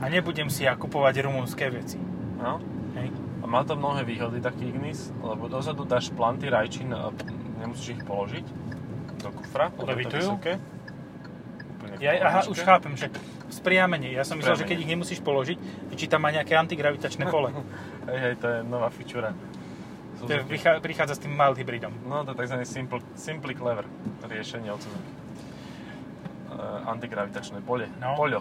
A 0.00 0.12
nebudem 0.12 0.52
si 0.52 0.64
ja 0.68 0.76
kupovať 0.76 1.24
rumunské 1.24 1.72
veci. 1.72 1.96
No. 2.36 2.60
Hej. 2.96 3.12
A 3.40 3.44
má 3.48 3.64
to 3.64 3.76
mnohé 3.76 4.04
výhody 4.04 4.40
taký 4.40 4.72
Ignis, 4.72 5.12
lebo 5.20 5.48
dozadu 5.48 5.84
dáš 5.84 6.12
planty 6.12 6.48
rajčín 6.48 6.92
a 6.92 7.12
nemusíš 7.60 8.00
ich 8.00 8.02
položiť 8.04 8.46
do 9.20 9.30
kufra, 9.32 9.72
Levitujú? 9.74 10.38
Ja, 11.96 12.12
aha, 12.28 12.40
už 12.44 12.60
chápem, 12.60 12.92
že 12.92 13.08
spriamenie. 13.48 14.12
Ja 14.12 14.26
som 14.26 14.36
myslel, 14.36 14.58
že 14.60 14.68
keď 14.68 14.84
ich 14.84 14.90
nemusíš 14.90 15.20
položiť, 15.24 15.58
či 15.96 16.06
tam 16.10 16.26
má 16.26 16.34
nejaké 16.34 16.52
antigravitačné 16.58 17.24
pole. 17.30 17.54
Hej, 18.10 18.18
hej, 18.22 18.34
to 18.38 18.46
je 18.46 18.58
nová 18.62 18.86
fičura. 18.92 19.34
To 20.22 20.30
je, 20.30 20.40
prichá- 20.46 20.78
prichádza 20.78 21.18
s 21.18 21.26
tým 21.26 21.34
mild 21.34 21.58
hybridom. 21.58 21.90
No, 22.06 22.22
to 22.22 22.38
je 22.38 22.46
tzv. 22.46 22.62
Simple, 22.62 23.02
simply 23.18 23.52
clever 23.52 23.84
riešenie 24.24 24.70
od 24.70 24.80
Suzuki. 24.80 25.10
Uh, 26.54 26.86
antigravitačné 26.88 27.60
pole. 27.66 27.90
No. 27.98 28.14
Poľo. 28.14 28.40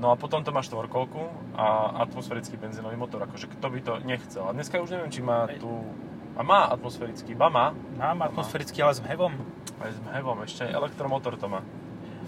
No 0.00 0.10
a 0.10 0.18
potom 0.18 0.42
to 0.42 0.50
má 0.50 0.58
štvorkolku 0.64 1.54
a 1.54 2.00
atmosférický 2.02 2.58
benzínový 2.58 2.98
motor, 2.98 3.22
akože 3.30 3.46
kto 3.46 3.66
by 3.70 3.80
to 3.84 3.92
nechcel. 4.02 4.50
A 4.50 4.56
dneska 4.56 4.82
už 4.82 4.90
neviem, 4.90 5.10
či 5.12 5.22
má 5.22 5.46
tu... 5.54 5.86
A 6.34 6.42
má 6.42 6.66
atmosférický, 6.66 7.38
ba 7.38 7.46
má, 7.46 7.70
Mám 7.94 8.26
atmosférický, 8.26 8.82
ale 8.82 8.98
s 8.98 9.00
mhevom. 9.00 9.38
aj 9.78 9.90
s 9.94 10.00
mhevom, 10.02 10.38
ešte 10.42 10.66
elektromotor 10.66 11.38
to 11.38 11.46
má. 11.46 11.62
A 11.62 11.62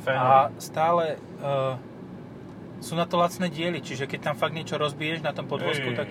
Fénový. 0.07 0.63
stále 0.63 1.05
uh, 1.43 1.75
sú 2.79 2.95
na 2.95 3.03
to 3.09 3.19
lacné 3.19 3.51
diely, 3.51 3.83
čiže 3.83 4.07
keď 4.07 4.31
tam 4.31 4.37
fakt 4.39 4.55
niečo 4.55 4.79
rozbiješ 4.79 5.27
na 5.27 5.35
tom 5.35 5.51
podvozku, 5.51 5.91
Ej. 5.91 5.99
tak, 5.99 6.09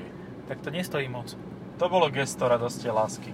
tak 0.52 0.58
to 0.60 0.70
nestojí 0.76 1.08
moc. 1.08 1.32
To 1.80 1.86
bolo 1.88 2.12
gesto 2.12 2.48
radosti 2.48 2.92
a 2.92 2.94
lásky. 2.96 3.32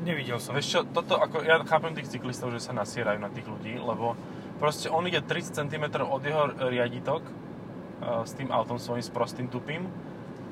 Nevidel 0.00 0.40
som. 0.40 0.56
Vieš 0.56 0.68
čo, 0.72 0.80
toto, 0.88 1.20
ako, 1.20 1.44
ja 1.44 1.60
chápem 1.68 1.92
tých 1.92 2.08
cyklistov, 2.08 2.56
že 2.56 2.64
sa 2.64 2.72
nasierajú 2.72 3.20
na 3.20 3.28
tých 3.28 3.44
ľudí, 3.44 3.76
lebo 3.76 4.16
proste 4.56 4.88
on 4.88 5.04
ide 5.04 5.20
30 5.20 5.52
cm 5.52 5.84
od 6.00 6.22
jeho 6.24 6.48
riaditok 6.56 7.20
uh, 7.20 8.24
s 8.24 8.32
tým 8.32 8.48
autom 8.48 8.80
svojím 8.80 9.04
sprostým 9.04 9.48
tupým. 9.52 9.84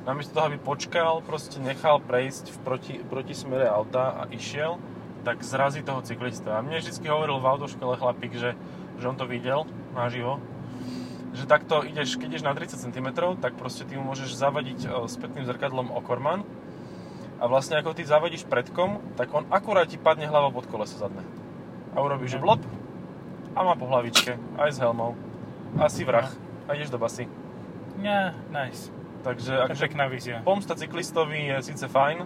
Namiesto 0.09 0.41
toho, 0.41 0.49
aby 0.49 0.57
počkal, 0.57 1.21
proste 1.21 1.61
nechal 1.61 2.01
prejsť 2.01 2.49
v 2.49 2.59
proti, 2.65 2.95
proti 3.05 3.37
smere 3.37 3.69
auta 3.69 4.17
a 4.17 4.23
išiel, 4.33 4.81
tak 5.21 5.45
zrazí 5.45 5.85
toho 5.85 6.01
cyklista. 6.01 6.57
A 6.57 6.65
mne 6.65 6.81
vždy 6.81 6.97
hovoril 7.13 7.37
v 7.37 7.45
autoškole 7.53 8.01
chlapík, 8.01 8.33
že, 8.33 8.57
že 8.97 9.05
on 9.05 9.21
to 9.21 9.29
videl 9.29 9.69
naživo, 9.93 10.41
že 11.37 11.45
takto 11.45 11.85
ideš, 11.85 12.17
keď 12.17 12.41
ideš 12.41 12.49
na 12.49 12.57
30 12.57 12.89
cm, 12.89 13.09
tak 13.37 13.61
proste 13.61 13.85
ty 13.85 14.01
mu 14.01 14.09
môžeš 14.09 14.33
zavadiť 14.33 14.89
uh, 14.89 15.05
spätným 15.05 15.45
zrkadlom 15.45 15.93
o 15.93 16.01
a 17.39 17.45
vlastne 17.47 17.77
ako 17.79 17.93
ty 17.93 18.03
zavadíš 18.03 18.49
predkom, 18.49 18.99
tak 19.15 19.29
on 19.31 19.45
akurát 19.53 19.87
ti 19.87 20.01
padne 20.01 20.27
hlava 20.27 20.51
pod 20.51 20.67
koleso 20.67 20.99
zadné. 20.99 21.23
A 21.93 22.01
urobíš 22.01 22.41
blop 22.41 22.65
a 23.55 23.61
má 23.61 23.77
po 23.77 23.87
hlavičke, 23.87 24.41
aj 24.57 24.73
s 24.73 24.81
helmou. 24.81 25.15
A 25.77 25.87
si 25.93 26.03
vrah. 26.03 26.33
A 26.67 26.75
ideš 26.75 26.91
do 26.91 26.99
basy. 26.99 27.31
Ja, 28.03 28.35
nice. 28.51 28.91
Takže 29.19 29.51
je 29.53 29.63
akože 29.67 29.83
pekná 29.91 30.07
vízia. 30.07 30.37
pomsta 30.47 30.75
cyklistovi 30.79 31.51
je 31.51 31.57
síce 31.63 31.87
fajn, 31.89 32.23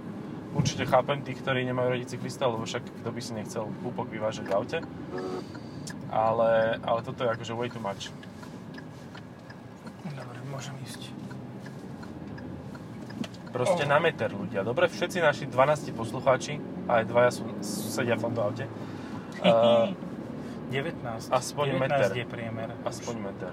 určite 0.53 0.85
chápem 0.85 1.25
tých, 1.25 1.41
ktorí 1.41 1.65
nemajú 1.65 1.89
radi 1.97 2.05
cyklistov, 2.05 2.55
lebo 2.61 2.65
však 2.69 2.85
kto 3.01 3.09
by 3.09 3.21
si 3.25 3.33
nechcel 3.33 3.65
púpok 3.81 4.13
vyvážať 4.13 4.45
v 4.49 4.53
aute. 4.53 4.79
Ale, 6.13 6.77
ale 6.85 7.01
toto 7.01 7.25
je 7.25 7.33
akože 7.33 7.53
way 7.57 7.73
too 7.73 7.81
much. 7.81 8.13
Dobre, 10.05 10.39
môžem 10.53 10.77
ísť. 10.85 11.09
Proste 13.53 13.85
Oh. 13.85 13.89
na 13.89 13.99
meter 14.01 14.33
ľudia. 14.33 14.61
Dobre, 14.65 14.89
všetci 14.89 15.21
naši 15.21 15.45
12 15.49 15.93
poslucháči, 15.93 16.57
a 16.89 17.01
aj 17.01 17.05
dvaja 17.09 17.31
sú, 17.33 17.45
sedia 17.65 18.17
v 18.17 18.29
tomto 18.29 18.41
aute, 18.45 18.65
uh, 19.45 19.89
19. 20.69 21.33
aspoň 21.33 21.67
19 21.77 21.81
meter. 21.81 22.09
je 22.17 22.25
priemer. 22.29 22.69
aspoň 22.85 23.15
meter. 23.21 23.53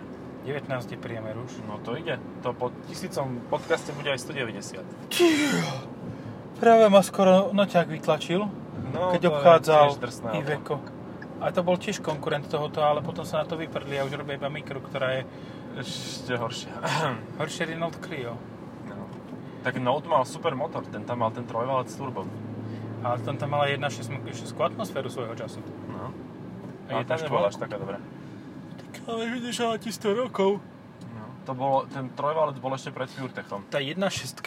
19 0.50 0.66
je 0.90 0.98
priemer 0.98 1.38
už. 1.38 1.62
No 1.70 1.78
to 1.80 1.94
ide. 1.94 2.18
To 2.42 2.58
po 2.58 2.74
tisícom 2.90 3.38
podcaste 3.54 3.94
bude 3.94 4.10
aj 4.10 4.20
190. 4.26 4.82
Práve 6.58 6.86
ma 6.90 7.00
skoro 7.00 7.54
noťák 7.54 7.88
vytlačil, 7.88 8.50
No, 8.90 9.14
keď 9.14 9.22
je 9.22 9.30
obchádzal. 9.30 9.86
Iveco. 10.34 10.82
A 11.40 11.54
to 11.54 11.62
bol 11.62 11.78
tiež 11.78 12.02
konkurent 12.02 12.48
tohoto, 12.50 12.82
ale 12.84 13.00
potom 13.00 13.24
sa 13.24 13.44
na 13.44 13.46
to 13.48 13.56
vyprdli 13.56 13.96
a 13.96 14.04
už 14.04 14.18
robia 14.18 14.36
iba 14.36 14.50
mikro, 14.50 14.82
ktorá 14.82 15.22
je 15.22 15.22
Ešte 15.80 16.34
horšia. 16.36 16.74
horšie 17.40 17.70
Renault 17.72 17.96
Clio. 18.02 18.36
no. 18.90 19.06
Tak 19.62 19.78
Note 19.78 20.10
mal 20.10 20.26
super 20.26 20.58
motor, 20.58 20.84
ten 20.90 21.06
tam 21.06 21.22
mal 21.22 21.32
ten 21.32 21.46
trojvalec 21.46 21.88
turbo. 21.94 22.26
Ale 23.00 23.22
tam 23.24 23.40
tam 23.40 23.56
mala 23.56 23.72
1.6 23.72 24.12
6 24.12 24.52
atmosféru 24.60 25.08
svojho 25.08 25.36
času. 25.38 25.64
No. 25.88 26.12
A 26.92 27.00
A 27.00 27.06
tá 27.06 27.16
jedna 27.16 27.30
nebola 27.30 27.48
až 27.48 27.56
taká 27.56 27.78
dobrá. 27.80 28.02
Ale 29.10 29.26
vydržala 29.26 29.82
ti 29.82 29.90
100 29.90 30.14
rokov. 30.14 30.62
No. 31.10 31.26
To 31.50 31.52
bolo, 31.58 31.78
ten 31.90 32.14
trojvalec 32.14 32.62
bol 32.62 32.78
ešte 32.78 32.94
pred 32.94 33.10
PureTechom. 33.10 33.66
Tá 33.74 33.82
1.6, 33.82 34.38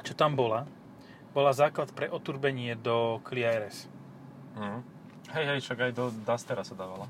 čo 0.00 0.12
tam 0.16 0.32
bola, 0.32 0.64
bola 1.36 1.52
základ 1.52 1.92
pre 1.92 2.08
oturbenie 2.08 2.72
do 2.72 3.20
Clio 3.28 3.44
RS. 3.44 3.84
Mhm. 4.56 4.80
Hej, 5.28 5.44
hej, 5.44 5.58
však 5.60 5.78
aj 5.84 5.92
do 5.92 6.08
Dustera 6.24 6.64
sa 6.64 6.72
dávala. 6.72 7.04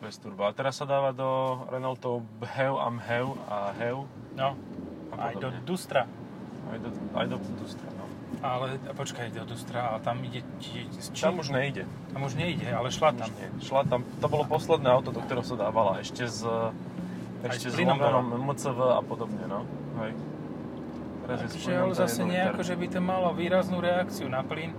Bez 0.00 0.16
turba. 0.16 0.48
A 0.48 0.56
teraz 0.56 0.80
sa 0.80 0.88
dáva 0.88 1.12
do 1.12 1.60
Renaultov 1.68 2.24
Bheu 2.40 2.80
a 2.80 2.88
Mheu 2.88 3.36
a 3.48 3.76
Heu. 3.76 4.08
No, 4.32 4.56
A 5.12 5.32
aj 5.32 5.34
do. 5.40 5.48
Dustra. 5.64 6.08
Aj 6.72 6.78
do, 6.80 6.88
aj 7.16 7.26
do 7.28 7.36
Dustra. 7.60 7.88
Ale 8.46 8.78
a 8.86 8.92
počkaj, 8.94 9.34
do 9.34 9.42
Dustra, 9.42 9.90
ale 9.90 9.98
tam 10.06 10.22
ide... 10.22 10.46
Či, 10.62 10.86
či, 11.10 11.18
Tam 11.18 11.42
už 11.42 11.50
nejde. 11.50 11.82
tam 12.14 12.22
už 12.22 12.38
nejde, 12.38 12.70
ale 12.70 12.94
šla 12.94 13.10
tam. 13.12 13.26
Nie. 13.34 13.50
Šla 13.58 13.82
tam, 13.84 14.06
to 14.22 14.26
bolo 14.30 14.46
posledné 14.46 14.86
auto, 14.86 15.10
do 15.10 15.18
ktorého 15.18 15.42
sa 15.42 15.58
dávala. 15.58 15.98
Ešte 15.98 16.30
s, 16.30 16.46
ešte 17.42 17.68
s 17.68 17.76
Loganom 17.76 18.38
MCV 18.46 18.78
a 18.96 19.02
podobne, 19.02 19.42
no. 19.50 19.66
Hej. 19.98 20.14
Teraz 21.26 21.38
Takže 21.42 21.70
ale 21.74 21.94
zase 21.98 22.22
nejako, 22.22 22.62
že 22.62 22.78
by 22.78 22.86
to 22.86 23.00
malo 23.02 23.34
výraznú 23.34 23.82
reakciu 23.82 24.30
na 24.30 24.46
plyn, 24.46 24.70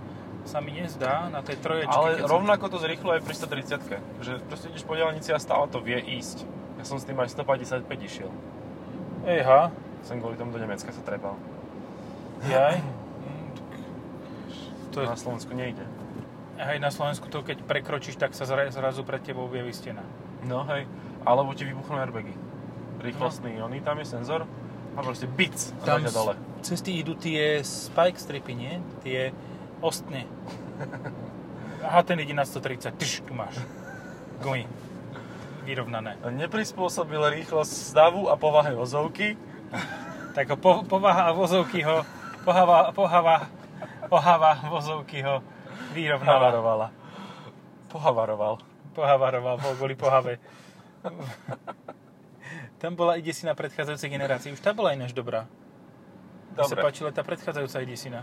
sa 0.48 0.64
mi 0.64 0.72
nezdá 0.72 1.28
na 1.28 1.44
tej 1.44 1.60
troječke. 1.60 1.92
Ale 1.92 2.24
rovnako 2.24 2.72
to 2.72 2.80
zrýchlo 2.80 3.12
aj 3.12 3.20
pri 3.20 3.34
130 3.36 4.24
že 4.24 4.32
proste 4.48 4.72
ideš 4.72 4.88
po 4.88 4.96
diaľnici 4.96 5.28
a 5.28 5.36
stále 5.36 5.68
to 5.68 5.76
vie 5.84 6.00
ísť. 6.00 6.48
Ja 6.80 6.88
som 6.88 6.96
s 6.96 7.04
tým 7.04 7.20
aj 7.20 7.36
155 7.36 7.84
išiel. 7.84 8.32
Ejha, 9.28 9.68
Som 10.08 10.24
kvôli 10.24 10.40
tomu 10.40 10.56
do 10.56 10.60
Nemecka 10.62 10.88
sa 10.88 11.02
trepal. 11.04 11.36
jaj. 12.48 12.80
To 14.90 15.00
je, 15.00 15.06
Na 15.06 15.14
Slovensku 15.14 15.52
nejde. 15.52 15.84
hej, 16.56 16.78
na 16.78 16.88
Slovensku 16.88 17.26
to 17.26 17.40
keď 17.40 17.62
prekročíš, 17.62 18.16
tak 18.16 18.32
sa 18.32 18.42
zra- 18.42 18.68
zrazu 18.68 19.02
pred 19.02 19.20
tebou 19.20 19.44
objaví 19.44 19.70
stena. 19.70 20.02
No 20.40 20.64
hej, 20.66 20.88
alebo 21.22 21.52
ti 21.52 21.62
vybuchnú 21.62 21.96
airbagy. 21.96 22.32
Rýchlostný, 22.98 23.58
oný, 23.58 23.78
tam 23.80 23.98
je 23.98 24.06
senzor 24.08 24.42
a 24.92 25.00
proste 25.00 25.26
bic 25.26 25.54
a 25.78 25.86
Tam 25.86 26.02
tam 26.02 26.10
dole. 26.10 26.34
cesty 26.60 26.98
idú 26.98 27.14
tie 27.14 27.60
spike 27.60 28.18
stripy, 28.18 28.52
nie? 28.52 28.74
Tie 29.00 29.30
ostne. 29.78 30.26
Aha, 31.86 32.02
ten 32.02 32.18
ide 32.18 32.32
na 32.32 32.42
130. 32.42 32.90
Tyš, 32.92 33.22
tu 33.22 33.32
máš. 33.32 33.54
Gumy. 34.40 34.66
Vyrovnané. 35.62 36.18
Neprispôsobil 36.24 37.20
rýchlosť 37.20 37.70
stavu 37.70 38.26
a 38.26 38.34
povahe 38.34 38.72
vozovky. 38.72 39.38
Tak 40.32 40.48
ho 40.48 40.56
po, 40.56 40.82
povaha 40.82 41.28
a 41.28 41.32
vozovky 41.32 41.82
ho, 41.82 42.02
pohava, 42.42 42.90
pohava, 42.90 43.46
pohava 44.08 44.56
vozovky 44.72 45.22
ho 45.22 45.44
vyrovnala. 45.92 46.48
Havarovala. 46.48 46.88
Pohavaroval. 47.88 48.54
Pohavaroval, 48.92 49.56
bol 49.60 49.74
kvôli 49.78 49.94
pohave. 49.94 50.42
Tam 52.78 52.94
bola 52.94 53.18
idesina 53.18 53.54
predchádzajúcej 53.54 54.10
generácii. 54.10 54.50
Už 54.54 54.60
tá 54.62 54.72
bola 54.72 54.94
ináč 54.94 55.12
dobrá. 55.12 55.46
Mne 56.54 56.64
sa 56.66 56.74
Dobre, 56.74 56.82
páčila 56.82 57.10
tá 57.14 57.22
predchádzajúca 57.22 57.78
idesina. 57.84 58.20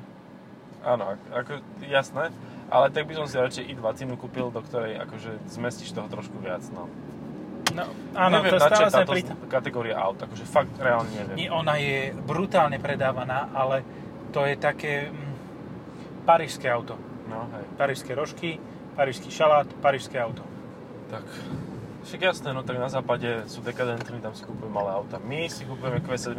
áno, 0.84 1.16
ak- 1.16 1.30
ako, 1.32 1.54
jasné. 1.88 2.30
Ale 2.70 2.90
tak 2.90 3.06
by 3.06 3.14
som 3.14 3.26
si 3.30 3.38
radšej 3.38 3.66
i20 3.78 4.18
kúpil, 4.18 4.50
do 4.50 4.62
ktorej 4.62 4.98
akože 5.02 5.38
zmestíš 5.54 5.94
toho 5.94 6.10
trošku 6.10 6.38
viac, 6.42 6.66
no. 6.74 6.90
No, 7.74 7.84
áno, 8.14 8.40
neviem, 8.40 8.54
to 8.54 8.62
na 8.62 8.68
stále 8.70 8.90
sme 8.94 9.06
pri... 9.10 9.22
kategória 9.50 9.98
aut, 9.98 10.16
akože 10.22 10.46
fakt 10.46 10.72
reálne 10.78 11.10
neviem. 11.12 11.36
Nie, 11.36 11.50
ona 11.50 11.76
je 11.76 12.14
brutálne 12.14 12.78
predávaná, 12.78 13.50
ale 13.52 13.82
to 14.30 14.46
je 14.46 14.56
také 14.56 15.10
mm, 15.10 15.25
parížské 16.26 16.68
auto. 16.68 16.98
No, 17.30 17.48
hej. 17.54 17.66
Parížské 17.78 18.12
rožky, 18.18 18.58
parížský 18.98 19.30
šalát, 19.30 19.70
parížské 19.80 20.18
auto. 20.18 20.42
Tak, 21.10 21.26
však 22.06 22.22
jasné, 22.22 22.50
no 22.54 22.66
tak 22.66 22.82
na 22.82 22.90
západe 22.90 23.46
sú 23.46 23.62
dekadentní, 23.62 24.22
tam 24.22 24.34
si 24.34 24.46
kúpujú 24.46 24.70
malé 24.70 24.94
auta. 24.94 25.22
My 25.22 25.46
si 25.50 25.66
kúpujeme 25.66 26.02
Q7. 26.02 26.38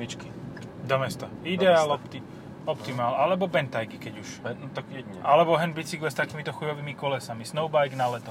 Do 0.87 0.97
mesta. 1.03 1.27
Ideál, 1.43 1.91
mesta. 1.91 1.99
opti, 1.99 2.19
optimál. 2.67 3.15
Alebo 3.19 3.51
bentajky, 3.51 3.99
keď 3.99 4.15
už. 4.23 4.29
No 4.59 4.71
tak 4.71 4.87
jedne. 4.91 5.19
Alebo 5.23 5.59
hen 5.59 5.75
bicykle 5.75 6.11
s 6.11 6.19
takýmito 6.19 6.55
chujovými 6.55 6.95
kolesami. 6.95 7.43
Snowbike 7.43 7.99
na 7.99 8.07
leto. 8.11 8.31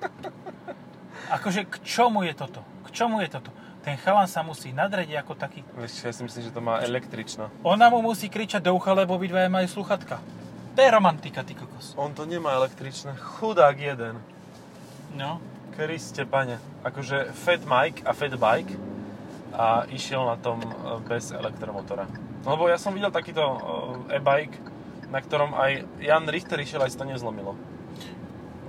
Akože 1.36 1.64
k 1.64 1.80
čomu 1.80 2.24
je 2.28 2.36
toto? 2.36 2.60
K 2.84 2.88
čomu 2.92 3.24
je 3.24 3.28
toto? 3.32 3.48
Ten 3.84 4.00
chalan 4.00 4.24
sa 4.24 4.40
musí 4.40 4.72
nadrieť 4.72 5.20
ako 5.20 5.36
taký... 5.36 5.60
Vieš, 5.76 6.08
ja 6.08 6.12
si 6.12 6.24
myslím, 6.24 6.42
že 6.48 6.52
to 6.56 6.60
má 6.64 6.80
električno. 6.80 7.52
Ona 7.68 7.92
mu 7.92 8.00
musí 8.00 8.32
kričať 8.32 8.64
do 8.64 8.72
ucha, 8.72 8.96
lebo 8.96 9.16
obidvaja 9.16 9.52
majú 9.52 9.68
sluchatka. 9.68 10.24
To 10.74 10.82
je 10.82 10.90
romantika, 10.90 11.42
ty 11.42 11.54
kokos. 11.54 11.94
On 11.96 12.10
to 12.14 12.26
nemá 12.26 12.50
električné. 12.58 13.14
Chudák 13.14 13.78
jeden. 13.78 14.18
No. 15.14 15.38
Kriste, 15.76 16.26
pane. 16.26 16.58
Akože 16.82 17.30
Fat 17.30 17.62
Mike 17.62 18.02
a 18.02 18.12
Fat 18.12 18.34
Bike 18.34 18.74
a 19.54 19.86
išiel 19.86 20.26
na 20.26 20.34
tom 20.34 20.58
e, 20.62 20.66
bez 21.06 21.30
elektromotora. 21.30 22.10
Lebo 22.42 22.66
ja 22.66 22.74
som 22.74 22.90
videl 22.90 23.14
takýto 23.14 23.42
e, 23.42 24.18
e-bike, 24.18 24.58
na 25.14 25.22
ktorom 25.22 25.54
aj 25.54 25.86
Jan 26.02 26.26
Richter 26.26 26.58
išiel, 26.58 26.82
aj 26.82 26.98
to 26.98 27.06
nezlomilo. 27.06 27.54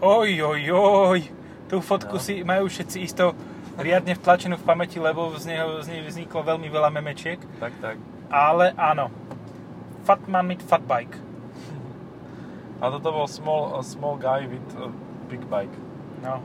Oj, 0.02 0.30
oj, 0.46 0.62
oj. 0.78 1.22
Tú 1.66 1.82
fotku 1.82 2.18
No. 2.18 2.22
si 2.22 2.46
majú 2.46 2.70
všetci 2.70 3.02
isto 3.02 3.34
riadne 3.82 4.14
vtlačenú 4.14 4.62
v 4.62 4.66
pamäti, 4.66 5.02
lebo 5.02 5.34
z 5.42 5.58
neho, 5.58 5.82
z 5.82 5.90
nej 5.90 6.06
vzniklo 6.06 6.46
veľmi 6.46 6.70
veľa 6.70 6.94
memečiek. 6.94 7.42
Tak, 7.58 7.74
tak. 7.82 7.98
Ale 8.30 8.78
áno. 8.78 9.10
Fat 10.06 10.22
man 10.30 10.46
with 10.46 10.62
fat 10.62 10.86
bike. 10.86 11.25
A 12.84 12.92
toto 12.92 13.08
bol 13.12 13.28
small, 13.28 13.80
small 13.82 14.20
guy 14.20 14.48
with 14.48 14.68
a 14.76 14.92
big 15.32 15.48
bike. 15.48 15.72
No. 16.20 16.44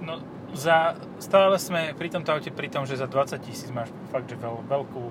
No, 0.00 0.20
za, 0.56 0.96
stále 1.20 1.56
sme 1.60 1.92
pri 1.96 2.08
tomto 2.08 2.32
aute 2.32 2.50
pri 2.50 2.68
tom, 2.68 2.84
že 2.84 2.96
za 2.96 3.08
20 3.08 3.40
tisíc 3.44 3.68
máš 3.72 3.92
fakt, 4.12 4.28
že 4.28 4.36
veľ, 4.36 4.64
veľkú, 4.66 5.02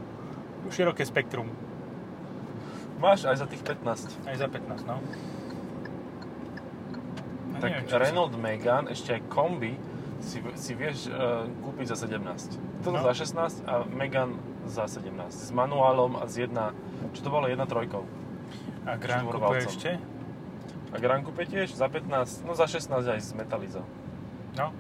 široké 0.70 1.06
spektrum. 1.06 1.50
Máš 3.00 3.26
aj 3.26 3.38
za 3.40 3.48
tých 3.48 3.64
15. 3.64 4.28
Aj 4.28 4.36
za 4.36 4.48
15, 4.52 4.84
no. 4.90 5.00
No, 7.50 7.58
Tak 7.58 7.70
neviem, 7.72 7.88
Renault 7.88 8.34
Megane, 8.36 8.92
ešte 8.92 9.16
aj 9.16 9.22
kombi, 9.32 9.80
si, 10.20 10.44
si 10.60 10.72
vieš 10.76 11.08
uh, 11.08 11.48
kúpiť 11.64 11.96
za 11.96 11.98
17. 12.06 12.84
Toto 12.84 13.00
No. 13.00 13.04
za 13.08 13.14
16 13.16 13.64
a 13.64 13.88
Megane 13.88 14.36
za 14.68 14.84
17. 14.86 15.16
S 15.32 15.52
manuálom 15.56 16.20
a 16.20 16.28
s 16.28 16.36
jedna, 16.44 16.76
čo 17.16 17.24
to 17.24 17.32
bolo, 17.32 17.48
jedna 17.48 17.64
trojkou. 17.64 18.04
A 18.90 18.98
Grand 18.98 19.30
Coupe 19.30 19.58
ešte? 19.62 19.92
A 20.90 20.98
Grand 20.98 21.22
Coupe 21.22 21.46
tiež 21.46 21.70
za 21.78 21.86
15, 21.86 22.42
no 22.50 22.58
za 22.58 22.66
16 22.66 22.90
aj 23.06 23.22
s 23.22 23.38
Metalizou. 23.38 23.86
No. 24.58 24.74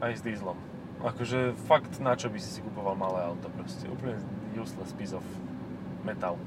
Aj 0.00 0.12
s 0.16 0.24
dieslom. 0.24 0.56
Akože 1.04 1.52
fakt 1.68 2.00
na 2.00 2.16
čo 2.16 2.32
by 2.32 2.40
si 2.40 2.48
si 2.48 2.60
kupoval 2.64 2.96
malé 2.96 3.28
auto 3.28 3.52
proste. 3.52 3.84
Úplne 3.84 4.16
useless 4.56 4.96
piece 4.96 5.12
of 5.12 5.20
metal. 6.00 6.40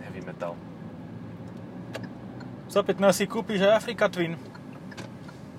Heavy 0.00 0.24
metal. 0.24 0.56
Za 2.72 2.80
15 2.80 3.12
si 3.12 3.24
kúpiš 3.28 3.68
aj 3.68 3.84
Africa 3.84 4.08
Twin. 4.08 4.40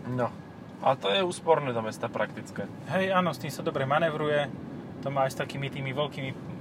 No. 0.09 0.33
A 0.81 0.97
to 0.97 1.13
je 1.13 1.21
úsporné 1.21 1.69
do 1.69 1.85
mesta 1.85 2.09
praktické. 2.09 2.65
Hej, 2.89 3.13
áno, 3.13 3.31
s 3.31 3.39
tým 3.39 3.53
sa 3.53 3.61
dobre 3.61 3.85
manevruje. 3.85 4.49
To 5.05 5.13
má 5.13 5.29
aj 5.29 5.37
s 5.37 5.39
takými 5.39 5.69
tými 5.69 5.93
veľkými 5.93 6.52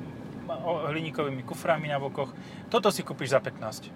hliníkovými 0.88 1.42
kuframi 1.42 1.88
na 1.88 1.98
bokoch. 1.98 2.32
Toto 2.68 2.92
si 2.92 3.02
kúpiš 3.02 3.32
za 3.32 3.40
15. 3.40 3.88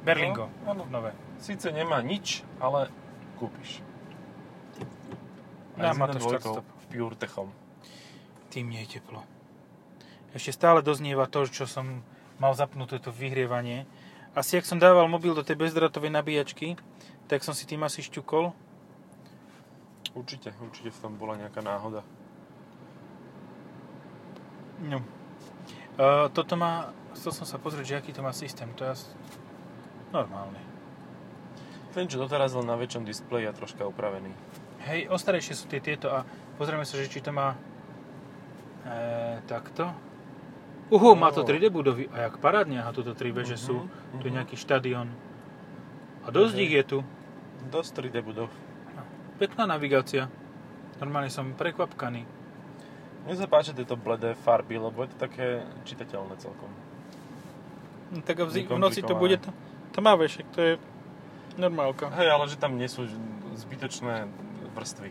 Berlingo, 0.00 0.48
No, 0.64 0.72
áno. 0.72 0.82
nové. 0.88 1.12
Sice 1.36 1.68
nemá 1.70 2.00
nič, 2.00 2.40
ale 2.56 2.88
kúpiš. 3.36 3.84
Má 5.76 5.92
jednou 5.92 6.12
to 6.12 6.20
štart-stop. 6.20 6.66
PureTechom. 6.90 7.48
Tým 8.50 8.66
nie 8.68 8.82
je 8.84 8.98
teplo. 8.98 9.22
Ešte 10.34 10.52
stále 10.52 10.82
doznieva 10.82 11.24
to, 11.26 11.46
čo 11.46 11.64
som 11.64 12.02
mal 12.36 12.52
zapnuté 12.52 12.98
to 12.98 13.10
vyhrievanie. 13.10 13.86
Asi 14.32 14.56
ak 14.56 14.66
som 14.66 14.78
dával 14.78 15.06
mobil 15.06 15.34
do 15.34 15.42
tej 15.42 15.58
bezdrátovej 15.58 16.10
nabíjačky, 16.10 16.78
tak 17.26 17.42
som 17.42 17.54
si 17.54 17.66
tým 17.66 17.82
asi 17.82 18.02
šťukol. 18.02 18.50
Určite, 20.14 20.50
určite 20.58 20.90
v 20.90 20.98
tom 20.98 21.14
bola 21.14 21.38
nejaká 21.38 21.62
náhoda. 21.62 22.02
No. 24.80 25.04
Uh, 25.98 26.30
toto 26.30 26.54
má, 26.54 26.92
chcel 27.16 27.32
som 27.34 27.46
sa 27.46 27.58
pozrieť, 27.58 27.86
že 27.86 27.98
aký 27.98 28.10
to 28.14 28.22
má 28.22 28.30
systém. 28.30 28.70
To 28.78 28.86
je 28.86 28.94
normálny. 30.10 30.58
Ten, 31.90 32.06
čo 32.06 32.22
doteraz 32.22 32.54
len 32.54 32.66
na 32.66 32.78
väčšom 32.78 33.02
displeji 33.02 33.50
a 33.50 33.52
troška 33.52 33.82
upravený. 33.82 34.30
Hej, 34.86 35.10
ostarejšie 35.10 35.54
sú 35.58 35.66
tie 35.66 35.82
tieto 35.82 36.08
a 36.08 36.22
pozrieme 36.54 36.86
sa, 36.86 36.96
že 36.96 37.10
či 37.10 37.18
to 37.20 37.34
má 37.34 37.58
e, 38.86 38.96
takto. 39.44 39.90
Uhu, 40.88 41.18
má 41.18 41.34
to 41.34 41.42
No. 41.42 41.50
3D 41.50 41.66
budovy. 41.68 42.06
A 42.14 42.30
jak 42.30 42.38
parádne, 42.38 42.80
aha, 42.82 42.94
toto 42.94 43.12
3 43.12 43.30
veže 43.34 43.58
Mhm, 43.58 43.62
sú. 43.62 43.76
Tu 44.22 44.30
je 44.30 44.32
mhm. 44.32 44.38
nejaký 44.40 44.56
štadión. 44.56 45.10
A 46.24 46.30
dosť 46.30 46.54
Mhm. 46.56 46.62
ich 46.64 46.72
je 46.72 46.84
tu. 46.86 46.98
Dosť 47.68 47.90
3D 47.98 48.22
budov. 48.22 48.48
Pekná 49.36 49.66
navigácia. 49.66 50.30
Normálne 51.00 51.28
som 51.32 51.52
prekvapkaný. 51.56 52.24
Mne 53.20 53.34
sa 53.36 53.46
páčia 53.46 53.76
tieto 53.76 53.94
bledé 53.94 54.32
farby, 54.34 54.76
lebo 54.76 55.04
je 55.04 55.12
to 55.12 55.18
také 55.20 55.46
čitateľné 55.84 56.34
celkom. 56.40 56.70
No, 58.10 58.24
tak 58.24 58.42
v, 58.42 58.50
v 58.66 58.80
noci 58.80 59.04
to 59.04 59.14
bude 59.14 59.38
tmavé, 59.92 60.26
však 60.26 60.46
to 60.50 60.60
je 60.60 60.72
normálka. 61.54 62.10
Hej, 62.10 62.28
ale 62.30 62.44
že 62.48 62.56
tam 62.56 62.74
nie 62.74 62.88
sú 62.88 63.06
zbytočné 63.54 64.26
vrstvy. 64.72 65.10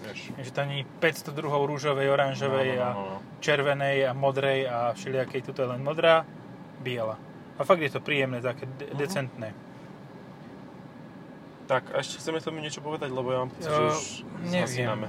Vieš. 0.00 0.20
Že 0.34 0.50
tam 0.50 0.66
nie 0.66 0.82
je 0.82 0.86
500 0.98 1.36
druhov 1.36 1.68
rúžovej, 1.68 2.08
oranžovej 2.08 2.68
no, 2.74 2.82
a 2.82 2.88
no, 2.90 2.96
no, 2.96 3.06
no. 3.12 3.18
červenej 3.38 4.08
a 4.08 4.12
modrej 4.16 4.64
a 4.66 4.96
všelijakej. 4.96 5.44
Tuto 5.44 5.62
je 5.62 5.70
len 5.70 5.84
modrá, 5.84 6.24
biela. 6.80 7.20
A 7.54 7.62
fakt 7.62 7.84
je 7.84 7.92
to 7.92 8.00
príjemné, 8.00 8.40
také 8.40 8.64
de- 8.66 8.88
Mhm. 8.88 8.96
decentné. 8.96 9.48
Tak, 11.68 11.94
a 11.94 12.02
ešte 12.02 12.18
chceme 12.18 12.42
tomu 12.42 12.58
niečo 12.58 12.82
povedať, 12.82 13.14
lebo 13.14 13.30
ja 13.30 13.38
mám 13.46 13.50
pocit, 13.52 13.70
že 13.70 13.82
už 13.84 14.00
neviem. 14.42 14.66
zhasíname. 14.66 15.06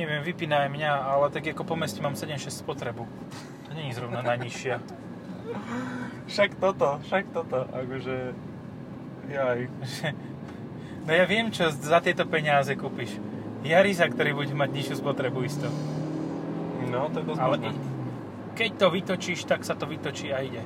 Neviem, 0.00 0.24
vypína 0.24 0.64
aj 0.64 0.70
mňa, 0.72 0.92
ale 0.96 1.28
tak 1.28 1.44
ako 1.44 1.62
po 1.62 1.76
meste 1.76 2.00
mám 2.00 2.16
7,6 2.16 2.64
spotrebu. 2.64 3.04
To 3.68 3.70
je 3.76 3.92
zrovna 3.92 4.24
najnižšia. 4.24 4.80
Však 6.24 6.56
toto, 6.56 6.96
však 7.04 7.24
toto, 7.36 7.68
akože... 7.68 8.16
Jaj. 9.28 9.60
No 11.00 11.16
ja 11.16 11.24
viem, 11.24 11.48
čo 11.48 11.64
za 11.72 11.96
tieto 12.04 12.28
peniaze 12.28 12.76
kúpiš. 12.76 13.16
Jarisa, 13.64 14.04
ktorý 14.04 14.36
bude 14.36 14.52
mať 14.52 14.68
nižšiu 14.68 15.00
spotrebu 15.00 15.40
isto. 15.42 15.64
No, 16.86 17.08
to 17.08 17.24
je 17.24 17.24
dosť 17.24 17.40
Ale 17.40 17.56
možné. 17.56 17.72
keď 18.52 18.70
to 18.76 18.86
vytočíš, 18.92 19.40
tak 19.48 19.64
sa 19.64 19.72
to 19.72 19.88
vytočí 19.88 20.28
a 20.28 20.44
ide. 20.44 20.60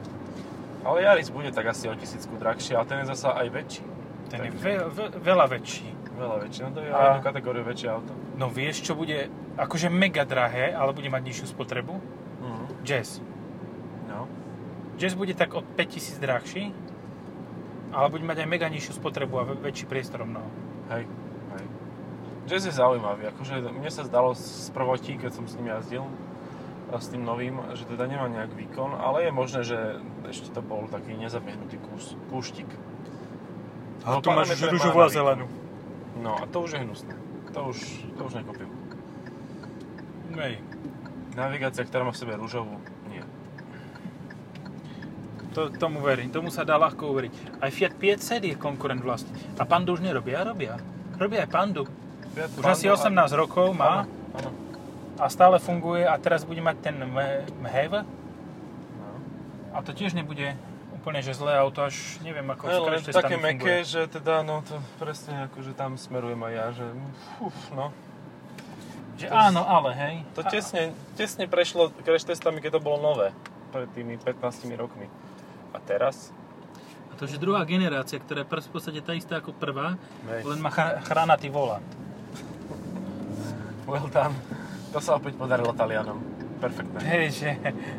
Ale 0.83 1.07
Yaris 1.07 1.31
bude 1.31 1.55
tak 1.55 1.71
asi 1.71 1.87
o 1.87 1.95
tisícku 1.95 2.35
drahšie, 2.35 2.75
ale 2.75 2.83
ten 2.85 2.99
je 3.07 3.15
zasa 3.15 3.31
aj 3.31 3.47
väčší. 3.47 3.85
Ten 4.27 4.39
je 4.43 4.51
Tak. 4.51 4.59
ve, 4.59 4.75
ve, 4.91 5.05
veľa 5.23 5.47
väčší. 5.55 5.87
Veľa 6.15 6.37
väčší, 6.41 6.61
no 6.63 6.71
to 6.71 6.81
je 6.81 6.89
A- 6.89 6.99
jednu 7.11 7.21
kategóriu 7.23 7.63
väčšie 7.63 7.89
auto. 7.89 8.13
No 8.35 8.47
vieš, 8.47 8.81
čo 8.81 8.95
bude 8.95 9.27
akože 9.55 9.89
mega 9.89 10.23
drahé, 10.23 10.71
ale 10.71 10.91
bude 10.91 11.07
mať 11.07 11.23
nižšiu 11.25 11.47
spotrebu? 11.49 11.95
Mhm. 12.41 12.65
Jazz. 12.83 13.19
No. 14.07 14.31
Jazz 14.95 15.13
bude 15.13 15.33
tak 15.33 15.53
od 15.53 15.67
5000 15.73 16.19
drahší, 16.19 16.71
ale 17.91 18.07
bude 18.09 18.23
mať 18.23 18.39
aj 18.39 18.49
mega 18.49 18.67
nižšiu 18.67 18.95
spotrebu 18.95 19.35
a 19.35 19.45
vä- 19.45 19.59
väčší 19.61 19.85
priestor 19.85 20.23
mnoho. 20.23 20.47
Hej, 20.89 21.07
hej. 21.51 21.65
Jazz 22.47 22.63
je 22.65 22.73
zaujímavý, 22.73 23.27
akože 23.27 23.59
mne 23.65 23.89
sa 23.89 24.03
zdalo 24.03 24.33
z 24.33 24.71
prvotí, 24.71 25.17
keď 25.17 25.31
som 25.33 25.45
s 25.45 25.57
ním 25.57 25.73
jazdil, 25.73 26.05
a 26.87 27.01
s 27.01 27.09
tým 27.09 27.25
novým, 27.25 27.59
že 27.73 27.87
teda 27.87 28.07
nemá 28.07 28.29
nejak 28.29 28.53
výkon, 28.53 28.95
ale 28.95 29.25
je 29.25 29.33
možné, 29.33 29.61
že 29.65 29.79
ešte 30.25 30.53
to 30.53 30.61
bol 30.61 30.87
taký 30.87 31.17
nezabehnutý 31.17 31.81
kus, 31.81 32.15
kúštik. 32.29 32.69
A 34.05 34.11
No, 34.11 34.21
tu 34.21 34.29
máš 34.29 34.53
rúžovú 34.61 35.01
a 35.01 35.09
zelenú. 35.09 35.49
No 36.19 36.39
a 36.39 36.47
to 36.47 36.63
už 36.63 36.79
je 36.79 36.81
hnusné. 36.81 37.15
To 37.53 37.71
už, 37.71 37.79
to 38.19 38.23
už 38.25 38.35
nekopím. 38.35 38.71
Hej. 40.35 40.59
Navigácia, 41.35 41.83
ktorá 41.83 42.07
má 42.07 42.13
v 42.15 42.21
sebe 42.23 42.35
rúžovú, 42.35 42.79
nie. 43.11 43.23
To, 45.55 45.71
tomu 45.71 46.03
verím, 46.03 46.31
tomu 46.31 46.51
sa 46.51 46.67
dá 46.67 46.75
ľahko 46.75 47.11
uveriť. 47.11 47.63
Aj 47.63 47.71
Fiat 47.71 47.95
500 47.95 48.43
je 48.43 48.55
konkurent 48.59 48.99
vlastne. 48.99 49.31
A 49.55 49.63
Pandu 49.63 49.95
už 49.95 50.03
nerobia, 50.03 50.43
robia. 50.43 50.79
Robia 51.15 51.47
aj 51.47 51.51
Pandu. 51.51 51.87
Už 52.35 52.67
asi 52.67 52.91
18 52.91 53.15
rokov 53.39 53.71
má 53.71 54.03
Áno, 54.03 54.11
áno. 54.35 54.51
a 55.23 55.31
stále 55.31 55.63
funguje 55.63 56.03
a 56.03 56.19
teraz 56.19 56.43
bude 56.43 56.59
mať 56.59 56.77
ten 56.83 56.97
MHEV 57.63 58.03
No. 58.99 59.11
a 59.71 59.79
to 59.87 59.95
tiež 59.95 60.19
nebude 60.19 60.59
úplne 61.05 61.21
že 61.21 61.37
zlé 61.37 61.53
auto, 61.61 61.85
až 61.85 62.17
neviem 62.25 62.49
ako 62.49 62.65
No, 62.65 62.89
v 62.89 62.97
len 62.97 63.05
také 63.05 63.37
meké, 63.37 63.85
že 63.85 64.09
teda, 64.09 64.41
no 64.41 64.65
to 64.65 64.81
presne 64.97 65.45
ako, 65.53 65.61
že 65.61 65.77
tam 65.77 66.01
smerujem 66.01 66.41
aj 66.41 66.53
ja, 66.57 66.67
že 66.73 66.87
uf, 67.45 67.53
no. 67.77 67.93
Že 69.21 69.29
to- 69.29 69.37
áno, 69.37 69.69
ale 69.69 69.93
hej. 69.93 70.15
To 70.33 70.41
tesne, 70.49 70.97
tesne 71.13 71.45
prešlo 71.45 71.93
crash 72.09 72.25
testami, 72.25 72.65
keď 72.65 72.81
to 72.81 72.81
bolo 72.81 73.05
nové, 73.05 73.37
pred 73.69 73.85
tými 73.93 74.17
15 74.17 74.73
rokmi. 74.81 75.05
A 75.71 75.79
teraz? 75.85 76.33
A 77.13 77.21
to 77.21 77.29
je 77.29 77.37
druhá 77.37 77.69
generácia, 77.69 78.17
ktorá 78.17 78.49
je 78.49 78.65
v 78.65 78.73
podstate 78.73 79.05
tá 79.05 79.13
istá 79.13 79.45
ako 79.45 79.53
prvá, 79.53 80.01
Hej. 80.25 80.41
len 80.49 80.57
má 80.57 80.73
chranatý 81.05 81.53
volant. 81.53 81.85
Well 83.85 84.09
done. 84.09 84.33
To 84.97 85.05
sa 85.05 85.21
opäť 85.21 85.37
podarilo 85.37 85.77
Talianom. 85.77 86.17
Perfektné. 86.65 86.97
Hej, 87.05 87.45
že 87.45 87.51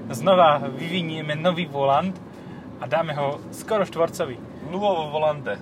znova 0.09 0.57
vyvinieme 0.73 1.37
nový 1.37 1.69
volant 1.69 2.17
a 2.85 2.87
dáme 2.87 3.17
ho 3.17 3.41
skoro 3.49 3.81
štvorcový. 3.81 4.37
Nuovo 4.69 5.09
volante. 5.09 5.57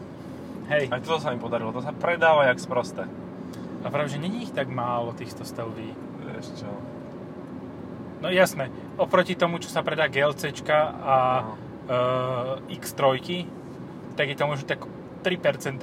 Hej. 0.67 0.91
Aj 0.91 0.99
to 0.99 1.15
sa 1.15 1.31
im 1.31 1.39
podarilo. 1.39 1.71
To 1.71 1.79
sa 1.79 1.95
predáva 1.95 2.51
jak 2.51 2.59
sprosté. 2.59 3.07
A 3.79 3.87
práve, 3.87 4.11
že 4.11 4.19
není 4.19 4.43
ich 4.43 4.51
tak 4.51 4.67
málo 4.67 5.15
týchto 5.15 5.47
stelví. 5.47 5.95
Vieš 6.19 6.59
čo? 6.59 6.67
No 8.19 8.27
jasné, 8.27 8.67
oproti 8.95 9.35
tomu, 9.35 9.59
čo 9.59 9.67
sa 9.67 9.83
predá 9.83 10.07
GLCčka 10.07 10.79
a 10.99 11.15
No. 11.43 11.55
e, 12.67 12.75
X3, 12.75 13.03
tak 14.15 14.27
je 14.27 14.35
to 14.35 14.43
možno 14.43 14.63
tak 14.63 14.83
3%. 15.23 15.79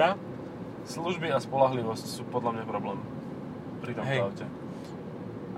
Služby 0.84 1.28
a 1.28 1.36
spolahlivosť 1.36 2.04
sú 2.04 2.24
podľa 2.24 2.56
mňa 2.56 2.64
problém. 2.64 3.00
Pri 3.80 3.92
tomto 3.92 4.08
Hej. 4.08 4.20
aute. 4.24 4.46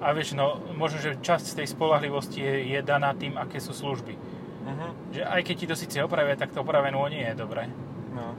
A 0.02 0.10
vieš, 0.10 0.34
no 0.34 0.58
možno, 0.74 0.98
že 0.98 1.14
časť 1.14 1.62
tej 1.62 1.70
spolahlivosti 1.70 2.42
je, 2.42 2.74
je 2.74 2.80
daná 2.82 3.14
tým, 3.14 3.38
aké 3.38 3.62
sú 3.62 3.70
služby. 3.70 4.18
Mhm. 4.62 4.86
Že 5.12 5.22
aj 5.26 5.40
keď 5.42 5.54
ti 5.58 5.66
to 5.66 5.76
síce 5.76 5.96
opravia, 6.02 6.38
tak 6.38 6.54
to 6.54 6.62
opravenú 6.62 7.02
nie 7.10 7.22
je 7.26 7.34
dobré. 7.34 7.66
No. 8.14 8.34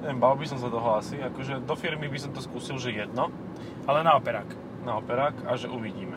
Neviem, 0.00 0.18
bal 0.22 0.38
by 0.38 0.46
som 0.46 0.58
sa 0.62 0.70
toho 0.70 0.88
asi. 0.96 1.18
Akože 1.18 1.60
do 1.66 1.74
firmy 1.74 2.06
by 2.06 2.18
som 2.18 2.30
to 2.30 2.38
skúsil, 2.38 2.78
že 2.78 2.94
jedno 2.94 3.34
Ale 3.84 4.06
na 4.06 4.14
operák. 4.14 4.46
na 4.86 4.96
operák 4.96 5.44
a 5.44 5.58
že 5.58 5.68
uvidíme. 5.68 6.16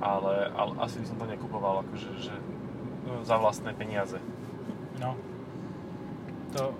Ale, 0.00 0.50
ale 0.56 0.72
asi 0.80 1.00
by 1.00 1.06
som 1.06 1.16
to 1.20 1.26
nekupoval 1.28 1.84
akože, 1.86 2.10
že 2.18 2.34
no, 3.06 3.22
za 3.24 3.36
vlastné 3.36 3.72
peniaze. 3.76 4.18
No. 5.00 5.14
To 6.56 6.72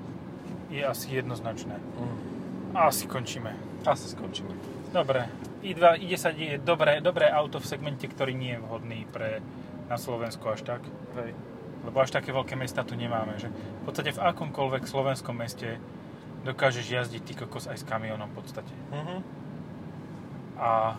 je 0.73 0.83
asi 0.83 1.21
jednoznačné. 1.21 1.77
Mm. 1.79 2.17
Asi 2.77 3.07
končíme. 3.07 3.55
Asi 3.87 4.09
skončíme. 4.11 4.51
Dobre. 4.93 5.29
I2, 5.63 6.01
i10 6.01 6.37
je 6.37 6.57
dobré, 6.59 7.01
dobré 7.01 7.29
auto 7.29 7.61
v 7.61 7.67
segmente, 7.67 8.07
ktorý 8.09 8.33
nie 8.35 8.57
je 8.57 8.65
vhodný 8.65 9.01
pre 9.11 9.41
na 9.87 9.97
Slovensku 9.97 10.43
až 10.51 10.63
tak. 10.67 10.83
Hej. 11.19 11.35
Lebo 11.87 11.97
až 12.03 12.11
také 12.11 12.35
veľké 12.35 12.59
mesta 12.59 12.83
tu 12.83 12.99
nemáme. 12.99 13.39
Že 13.39 13.55
v 13.55 13.83
podstate 13.87 14.11
v 14.11 14.23
akomkoľvek 14.23 14.85
slovenskom 14.87 15.39
meste 15.39 15.79
dokážeš 16.43 16.87
jazdiť 16.87 17.23
ty 17.23 17.33
kokos 17.35 17.67
aj 17.67 17.83
s 17.83 17.85
kamionom 17.87 18.31
v 18.31 18.37
podstate. 18.39 18.75
Mhm. 18.95 19.17
A 20.57 20.97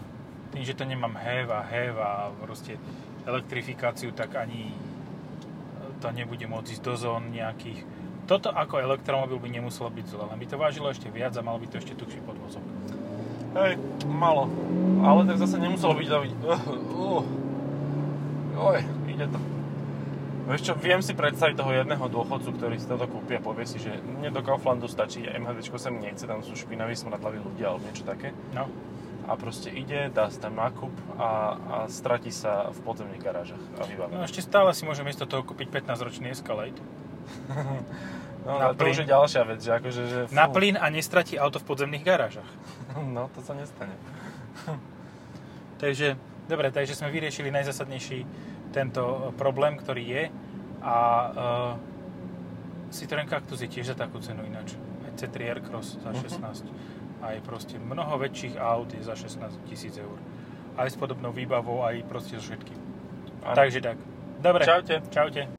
tým, 0.53 0.63
že 0.63 0.77
to 0.77 0.87
nemám 0.87 1.17
HEV 1.17 1.47
a 1.51 1.61
HEV 1.65 1.95
a 1.97 2.11
proste 2.39 2.79
elektrifikáciu, 3.27 4.15
tak 4.15 4.37
ani 4.39 4.71
to 5.99 6.07
nebude 6.13 6.45
môcť 6.45 6.77
ísť 6.77 6.83
do 6.85 6.93
zón 6.95 7.33
nejakých. 7.33 7.83
Toto 8.27 8.51
ako 8.51 8.79
elektromobil 8.83 9.39
by 9.39 9.49
nemuselo 9.49 9.89
byť 9.89 10.05
zle, 10.07 10.23
len 10.27 10.37
by 10.39 10.47
to 10.47 10.59
vážilo 10.59 10.91
ešte 10.91 11.07
viac 11.09 11.33
a 11.35 11.41
mal 11.41 11.57
by 11.57 11.67
to 11.67 11.79
ešte 11.79 11.95
tuchší 11.95 12.19
podvozok. 12.21 12.63
Hej, 13.55 13.79
malo. 14.05 14.51
Ale 15.01 15.25
tak 15.25 15.41
zase 15.41 15.57
nemuselo 15.57 15.95
byť. 15.95 16.07
Uh, 16.11 16.53
uh. 16.93 17.23
Oj, 18.57 18.81
ide 19.05 19.25
to. 19.29 19.39
Vieš 20.47 20.61
čo, 20.63 20.73
viem 20.79 21.03
si 21.03 21.11
predstaviť 21.11 21.59
toho 21.59 21.75
jedného 21.75 22.07
dôchodcu, 22.07 22.55
ktorý 22.55 22.75
si 22.79 22.87
toto 22.87 23.03
kúpi 23.03 23.35
a 23.35 23.43
povie 23.43 23.67
si, 23.67 23.83
že 23.83 23.99
mne 23.99 24.31
do 24.31 24.39
Kauflandu 24.39 24.87
stačí, 24.87 25.27
MHD 25.27 25.75
sa 25.75 25.91
mi 25.91 25.99
nechce, 25.99 26.23
tam 26.23 26.39
sú 26.39 26.55
špinaví 26.55 26.95
smradlaví 26.95 27.43
ľudia 27.43 27.75
alebo 27.75 27.83
niečo 27.83 28.07
také. 28.07 28.31
No, 28.55 28.71
A 29.27 29.35
proste 29.35 29.67
ide, 29.67 30.07
dá 30.07 30.31
si 30.31 30.39
tam 30.39 30.55
nákup 30.55 30.93
a, 31.19 31.27
a 31.59 31.75
stratí 31.91 32.31
sa 32.31 32.71
v 32.71 32.79
podzemných 32.79 33.19
garážach 33.19 33.59
a 33.75 33.83
no 33.83 33.91
vybavené. 33.91 34.23
ešte 34.23 34.39
stále 34.39 34.71
si 34.71 34.87
môže 34.87 35.03
miesto 35.03 35.27
toho 35.27 35.43
kúpiť 35.43 35.67
15-ročný 35.83 36.31
Escalade. 36.31 36.79
No, 38.47 38.63
na 38.63 38.71
a 38.71 38.79
to 38.79 38.87
už 38.87 38.95
plyn. 38.95 39.03
je 39.03 39.11
ďalšia 39.11 39.41
vec, 39.43 39.59
že 39.59 39.71
akože, 39.75 40.01
že... 40.07 40.19
fú. 40.23 40.31
Na 40.31 40.47
plyn 40.47 40.79
a 40.79 40.87
nestratí 40.87 41.35
auto 41.35 41.59
v 41.59 41.67
podzemných 41.67 42.07
garážach. 42.07 42.47
No, 42.95 43.27
to 43.35 43.43
sa 43.43 43.51
nestane. 43.51 43.91
Takže, 45.77 46.15
dobre, 46.47 46.67
takže 46.69 46.95
sme 46.95 47.07
vyriešili 47.09 47.51
najzásadnejší 47.51 48.23
tento 48.71 49.31
problém, 49.35 49.75
ktorý 49.75 50.03
je. 50.03 50.23
A 50.79 50.95
uh, 51.27 51.73
Citroen 52.89 53.27
Cactus 53.27 53.59
je 53.59 53.67
tiež 53.67 53.87
za 53.87 53.95
takú 53.95 54.19
cenu 54.19 54.43
ináč. 54.43 54.75
Aj 55.03 55.11
C3 55.13 55.35
Aircross 55.51 55.99
za 55.99 56.11
Mhm. 56.11 56.19
16. 56.23 56.67
Aj 57.17 57.35
proste 57.41 57.75
mnoho 57.75 58.15
väčších 58.17 58.55
aut 58.55 58.93
je 58.93 59.01
za 59.01 59.13
16 59.13 59.57
tisíc 59.65 59.97
eur. 59.97 60.15
Aj 60.77 60.85
s 60.85 60.93
podobnou 60.93 61.33
výbavou, 61.33 61.81
aj 61.81 62.05
proste 62.05 62.37
so 62.37 62.45
všetkým. 62.45 62.77
Takže 63.41 63.81
tak. 63.81 63.97
Dobre. 64.37 64.61
Čaute. 64.63 65.01
Čaute. 65.09 65.49